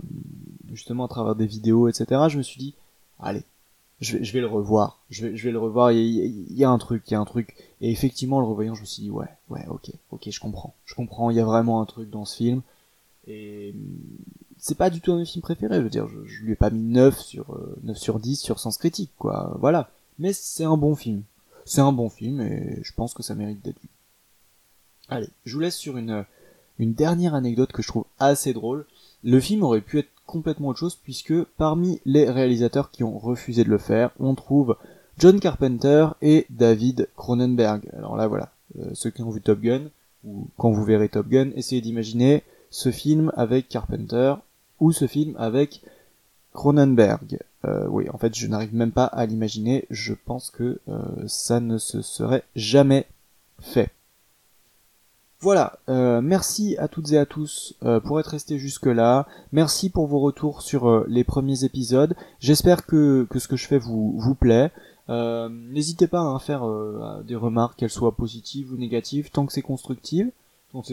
justement 0.71 1.05
à 1.05 1.07
travers 1.07 1.35
des 1.35 1.45
vidéos, 1.45 1.87
etc., 1.87 2.21
je 2.29 2.37
me 2.37 2.43
suis 2.43 2.59
dit, 2.59 2.75
allez, 3.19 3.43
je 4.01 4.17
vais, 4.17 4.39
le 4.39 4.47
revoir, 4.47 4.99
je 5.11 5.27
vais, 5.27 5.51
le 5.51 5.59
revoir, 5.59 5.91
il 5.91 6.51
y, 6.51 6.63
a, 6.63 6.69
un 6.69 6.77
truc, 6.79 7.03
il 7.07 7.11
y 7.11 7.15
a 7.15 7.19
un 7.19 7.25
truc. 7.25 7.55
Et 7.81 7.91
effectivement, 7.91 8.37
en 8.37 8.39
le 8.39 8.47
revoyant, 8.47 8.73
je 8.73 8.81
me 8.81 8.85
suis 8.85 9.03
dit, 9.03 9.11
ouais, 9.11 9.27
ouais, 9.49 9.63
ok, 9.69 9.91
ok, 10.09 10.27
je 10.31 10.39
comprends, 10.39 10.73
je 10.85 10.95
comprends, 10.95 11.29
il 11.29 11.37
y 11.37 11.39
a 11.39 11.45
vraiment 11.45 11.81
un 11.81 11.85
truc 11.85 12.09
dans 12.09 12.25
ce 12.25 12.35
film. 12.35 12.63
Et 13.27 13.75
c'est 14.57 14.77
pas 14.77 14.89
du 14.89 15.01
tout 15.01 15.11
un 15.11 15.15
de 15.15 15.19
mes 15.19 15.25
films 15.25 15.43
préférés, 15.43 15.77
je 15.77 15.81
veux 15.81 15.89
dire, 15.89 16.07
je, 16.07 16.43
lui 16.43 16.53
ai 16.53 16.55
pas 16.55 16.71
mis 16.71 16.81
9 16.81 17.19
sur, 17.19 17.53
euh, 17.53 17.77
9 17.83 17.95
sur 17.95 18.19
10 18.19 18.37
sur 18.37 18.59
Sens 18.59 18.77
Critique, 18.77 19.11
quoi, 19.19 19.55
voilà. 19.59 19.91
Mais 20.17 20.33
c'est 20.33 20.63
un 20.65 20.77
bon 20.77 20.95
film. 20.95 21.21
C'est 21.65 21.81
un 21.81 21.91
bon 21.91 22.09
film 22.09 22.41
et 22.41 22.79
je 22.83 22.93
pense 22.93 23.13
que 23.13 23.21
ça 23.21 23.35
mérite 23.35 23.63
d'être 23.63 23.79
vu. 23.79 23.89
Allez, 25.09 25.29
je 25.45 25.53
vous 25.53 25.59
laisse 25.59 25.77
sur 25.77 25.97
une 25.97 26.25
dernière 26.79 27.35
anecdote 27.35 27.71
que 27.71 27.83
je 27.83 27.87
trouve 27.87 28.05
assez 28.17 28.53
drôle. 28.53 28.87
Le 29.23 29.39
film 29.39 29.61
aurait 29.61 29.81
pu 29.81 29.99
être 29.99 30.09
complètement 30.31 30.69
autre 30.69 30.79
chose 30.79 30.95
puisque 30.95 31.43
parmi 31.57 31.99
les 32.05 32.29
réalisateurs 32.29 32.89
qui 32.89 33.03
ont 33.03 33.19
refusé 33.19 33.63
de 33.63 33.69
le 33.69 33.77
faire, 33.77 34.11
on 34.19 34.33
trouve 34.33 34.77
John 35.17 35.39
Carpenter 35.39 36.07
et 36.21 36.45
David 36.49 37.09
Cronenberg. 37.17 37.81
Alors 37.97 38.15
là 38.15 38.27
voilà, 38.27 38.51
euh, 38.79 38.89
ceux 38.93 39.09
qui 39.09 39.21
ont 39.21 39.29
vu 39.29 39.41
Top 39.41 39.59
Gun, 39.59 39.81
ou 40.23 40.47
quand 40.57 40.71
vous 40.71 40.85
verrez 40.85 41.09
Top 41.09 41.27
Gun, 41.27 41.51
essayez 41.55 41.81
d'imaginer 41.81 42.43
ce 42.69 42.91
film 42.91 43.31
avec 43.35 43.67
Carpenter 43.67 44.35
ou 44.79 44.93
ce 44.93 45.05
film 45.05 45.35
avec 45.37 45.81
Cronenberg. 46.53 47.39
Euh, 47.65 47.85
oui, 47.89 48.09
en 48.09 48.17
fait, 48.17 48.33
je 48.33 48.47
n'arrive 48.47 48.73
même 48.73 48.91
pas 48.91 49.05
à 49.05 49.25
l'imaginer. 49.25 49.85
Je 49.89 50.13
pense 50.13 50.49
que 50.49 50.79
euh, 50.89 51.01
ça 51.27 51.59
ne 51.59 51.77
se 51.77 52.01
serait 52.01 52.43
jamais 52.55 53.05
fait. 53.59 53.89
Voilà, 55.43 55.79
euh, 55.89 56.21
merci 56.21 56.77
à 56.77 56.87
toutes 56.87 57.13
et 57.13 57.17
à 57.17 57.25
tous 57.25 57.73
euh, 57.81 57.99
pour 57.99 58.19
être 58.19 58.27
restés 58.27 58.59
jusque-là. 58.59 59.27
Merci 59.51 59.89
pour 59.89 60.05
vos 60.05 60.19
retours 60.19 60.61
sur 60.61 60.87
euh, 60.87 61.03
les 61.07 61.23
premiers 61.23 61.63
épisodes. 61.63 62.15
J'espère 62.39 62.85
que, 62.85 63.25
que 63.27 63.39
ce 63.39 63.47
que 63.47 63.55
je 63.55 63.65
fais 63.65 63.79
vous, 63.79 64.13
vous 64.19 64.35
plaît. 64.35 64.71
N'hésitez 65.09 66.07
pas 66.07 66.33
à 66.33 66.39
faire 66.39 66.63
des 67.25 67.35
remarques, 67.35 67.77
qu'elles 67.79 67.89
soient 67.89 68.15
positives 68.15 68.71
ou 68.71 68.77
négatives, 68.77 69.29
tant 69.29 69.45
que 69.45 69.51
c'est 69.51 69.61
constructif. 69.61 70.27
Tant 70.71 70.83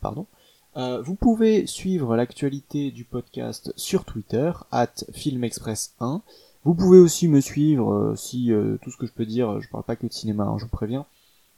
pardon. 0.00 0.26
Vous 0.74 1.14
pouvez 1.14 1.66
suivre 1.66 2.16
l'actualité 2.16 2.90
du 2.90 3.04
podcast 3.04 3.74
sur 3.76 4.06
Twitter, 4.06 4.50
at 4.70 4.94
filmexpress1. 5.12 6.22
Vous 6.64 6.74
pouvez 6.74 6.98
aussi 6.98 7.28
me 7.28 7.42
suivre 7.42 8.14
si 8.16 8.50
tout 8.80 8.90
ce 8.90 8.96
que 8.96 9.06
je 9.06 9.12
peux 9.12 9.26
dire, 9.26 9.60
je 9.60 9.68
parle 9.68 9.84
pas 9.84 9.96
que 9.96 10.06
de 10.06 10.12
cinéma, 10.12 10.44
hein, 10.44 10.56
je 10.56 10.64
vous 10.64 10.70
préviens, 10.70 11.04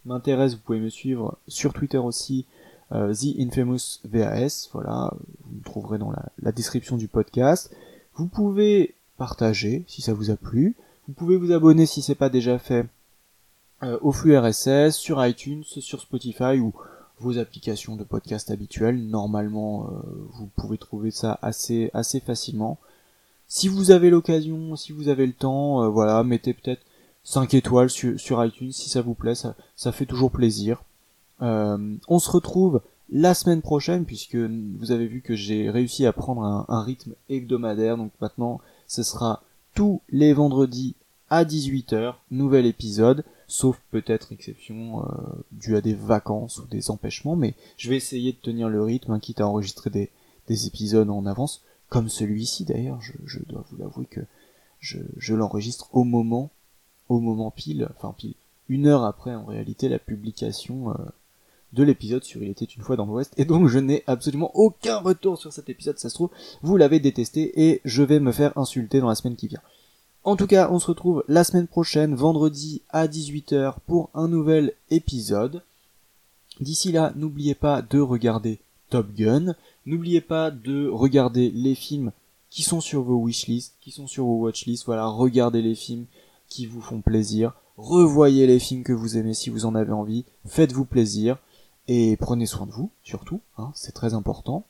m'intéresse, 0.04 0.54
vous 0.54 0.61
pouvez 0.61 0.80
me 0.80 0.88
suivre 0.88 1.38
sur 1.49 1.73
Twitter 1.73 1.99
aussi, 1.99 2.47
euh, 2.92 3.14
The 3.14 3.38
Infamous 3.38 4.00
VAS, 4.04 4.69
voilà, 4.73 5.12
vous 5.45 5.59
me 5.59 5.64
trouverez 5.64 5.99
dans 5.99 6.12
la, 6.42 6.52
description 6.52 6.97
du 6.97 7.09
podcast. 7.09 7.75
Vous 8.16 8.26
pouvez 8.26 8.95
partager 9.16 9.85
si 9.87 10.02
ça 10.02 10.12
vous 10.12 10.30
a 10.30 10.37
plu. 10.37 10.75
Vous 11.07 11.14
pouvez 11.14 11.37
vous 11.37 11.52
abonner 11.52 11.87
si 11.87 12.02
c'est 12.02 12.14
pas 12.14 12.28
déjà 12.28 12.59
fait 12.59 12.87
euh, 13.83 13.99
au 14.02 14.12
flux 14.12 14.37
RSS, 14.37 14.97
sur 14.97 15.25
iTunes, 15.25 15.62
sur 15.64 16.00
Spotify 16.00 16.59
ou 16.59 16.73
vos 17.21 17.38
applications 17.38 17.97
de 17.97 18.04
podcast 18.04 18.50
habituelles. 18.50 19.07
Normalement, 19.07 19.87
euh, 19.87 20.00
vous 20.33 20.49
pouvez 20.57 20.78
trouver 20.78 21.11
ça 21.11 21.38
assez 21.42 21.90
assez 21.95 22.19
facilement. 22.21 22.78
Si 23.47 23.69
vous 23.69 23.90
avez 23.90 24.11
l'occasion, 24.11 24.76
si 24.76 24.92
vous 24.92 25.09
avez 25.09 25.26
le 25.26 25.33
temps, 25.33 25.88
voilà, 25.90 26.23
mettez 26.23 26.54
peut-être 26.54 26.83
5 27.30 27.54
étoiles 27.54 27.90
sur, 27.90 28.18
sur 28.18 28.44
iTunes 28.44 28.72
si 28.72 28.88
ça 28.90 29.02
vous 29.02 29.14
plaît, 29.14 29.37
ça, 29.37 29.54
ça 29.76 29.92
fait 29.92 30.04
toujours 30.04 30.32
plaisir. 30.32 30.82
Euh, 31.42 31.94
on 32.08 32.18
se 32.18 32.28
retrouve 32.28 32.80
la 33.08 33.34
semaine 33.34 33.62
prochaine 33.62 34.04
puisque 34.04 34.34
vous 34.34 34.90
avez 34.90 35.06
vu 35.06 35.20
que 35.20 35.37
j'ai 35.37 35.70
réussi 35.70 36.06
à 36.06 36.12
prendre 36.12 36.42
un, 36.42 36.82
rythme 36.82 37.12
hebdomadaire, 37.28 37.96
donc 37.96 38.10
maintenant 38.20 38.60
ce 38.88 39.04
sera 39.04 39.44
tous 39.76 40.00
les 40.10 40.32
vendredis 40.32 40.96
à 41.28 41.44
18h, 41.44 42.14
nouvel 42.32 42.66
épisode, 42.66 43.25
sauf 43.46 43.80
peut-être 43.92 44.32
exception 44.32 45.04
euh, 45.04 45.06
due 45.52 45.76
à 45.76 45.80
des 45.80 45.94
vacances 45.94 46.58
ou 46.58 46.66
des 46.66 46.90
empêchements, 46.90 47.37
mais 47.37 47.54
je 47.76 47.90
vais 47.90 47.96
essayer 47.96 48.32
de 48.32 48.38
tenir 48.38 48.68
le 48.68 48.82
rythme, 48.82 49.12
hein, 49.12 49.20
quitte 49.20 49.40
à 49.40 49.46
enregistrer 49.46 49.90
des, 49.90 50.10
des 50.49 50.66
épisodes 50.66 51.08
en 51.08 51.26
avance, 51.26 51.62
comme 51.88 52.08
celui-ci 52.08 52.64
d'ailleurs, 52.64 53.00
je, 53.00 53.12
je 53.25 53.38
dois 53.47 53.64
vous 53.71 53.76
l'avouer 53.76 54.06
que 54.06 54.21
je, 54.80 54.99
je 55.16 55.34
l'enregistre 55.36 55.88
au 55.93 56.02
moment, 56.02 56.50
au 57.10 57.18
moment 57.18 57.50
pile, 57.50 57.88
enfin 57.96 58.14
pile, 58.16 58.34
une 58.68 58.86
heure 58.86 59.04
après 59.04 59.34
en 59.34 59.44
réalité 59.44 59.88
la 59.88 59.99
publication 59.99 60.90
euh, 60.90 60.94
de 61.73 61.82
l'épisode 61.82 62.25
sur 62.25 62.42
Il 62.42 62.49
était 62.49 62.64
une 62.64 62.82
fois 62.82 62.96
dans 62.96 63.04
l'Ouest, 63.04 63.34
et 63.36 63.44
donc 63.44 63.66
je 63.68 63.80
n'ai 63.80 64.04
absolument 64.06 64.52
aucun 64.54 64.99
retour 64.99 65.36
sur 65.36 65.52
cet 65.52 65.68
épisode, 65.68 65.99
ça 65.99 66.08
se 66.08 66.14
trouve, 66.14 66.30
vous 66.62 66.76
l'avez 66.76 67.00
détesté, 67.00 67.68
et 67.68 67.80
je 67.84 68.02
vais 68.02 68.20
me 68.20 68.32
faire 68.32 68.56
insulter 68.56 69.00
dans 69.00 69.08
la 69.08 69.16
semaine 69.16 69.36
qui 69.36 69.49
vient. 69.49 69.60
En 70.23 70.36
tout 70.36 70.46
cas, 70.46 70.68
on 70.70 70.78
se 70.78 70.86
retrouve 70.86 71.25
la 71.28 71.44
semaine 71.44 71.66
prochaine, 71.66 72.14
vendredi 72.14 72.82
à 72.90 73.08
18h, 73.08 73.75
pour 73.86 74.10
un 74.14 74.28
nouvel 74.28 74.73
épisode. 74.90 75.62
D'ici 76.60 76.92
là, 76.92 77.12
n'oubliez 77.16 77.54
pas 77.54 77.82
de 77.82 77.99
regarder 77.99 78.60
Top 78.90 79.12
Gun, 79.14 79.54
n'oubliez 79.84 80.20
pas 80.20 80.50
de 80.50 80.88
regarder 80.88 81.50
les 81.50 81.75
films 81.75 82.12
qui 82.50 82.62
sont 82.62 82.80
sur 82.80 83.02
vos 83.02 83.16
wishlists, 83.16 83.75
qui 83.80 83.90
sont 83.90 84.06
sur 84.06 84.26
vos 84.26 84.40
watchlists, 84.40 84.84
voilà, 84.84 85.06
regardez 85.06 85.62
les 85.62 85.75
films 85.75 86.06
qui 86.50 86.67
vous 86.67 86.82
font 86.82 87.00
plaisir, 87.00 87.54
revoyez 87.78 88.47
les 88.47 88.58
films 88.58 88.82
que 88.82 88.93
vous 88.93 89.17
aimez 89.17 89.32
si 89.32 89.49
vous 89.49 89.65
en 89.65 89.75
avez 89.75 89.93
envie, 89.93 90.26
faites-vous 90.47 90.84
plaisir, 90.84 91.39
et 91.89 92.19
prenez 92.19 92.45
soin 92.45 92.67
de 92.67 92.73
vous, 92.73 92.91
surtout, 93.02 93.41
hein, 93.56 93.71
c'est 93.75 93.93
très 93.93 94.13
important. 94.13 94.67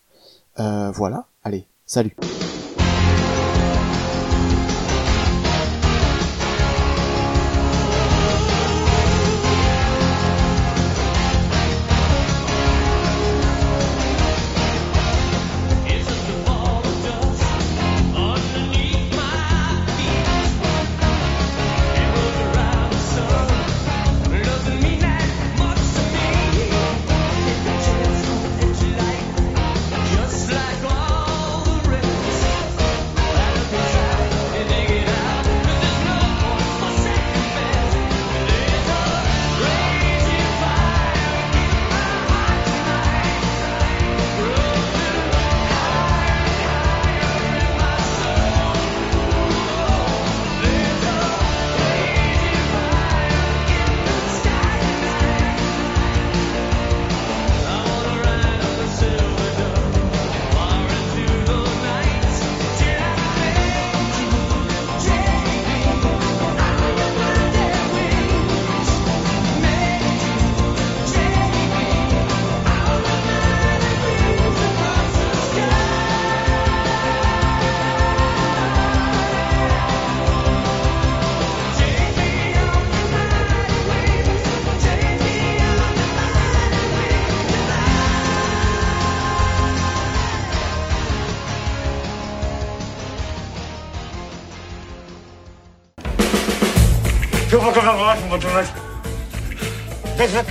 Euh, 0.60 0.92
voilà, 0.92 1.26
allez, 1.42 1.66
salut 1.86 2.14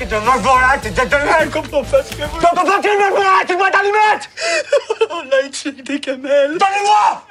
Pensa 0.09 0.17
che 0.17 0.17
ti 0.17 0.25
non 0.25 0.41
volate, 0.41 0.91
ti 0.91 1.01
non 1.01 1.51
comprends 1.51 1.83
pas 1.83 2.03
ce 2.03 2.15
que 2.15 2.23
vous... 2.23 2.39
Dopo 2.39 2.63
pas 2.65 2.79
tu 2.81 2.89
me 2.89 3.09
volate, 3.11 3.45
tu 3.47 3.55
dois 3.55 3.69
t'allumer 3.69 4.19
Oh 5.11 5.21
là, 5.29 5.41
il 5.43 5.83
des 5.83 5.99
camels 5.99 6.57
Donnez-moi 6.57 7.28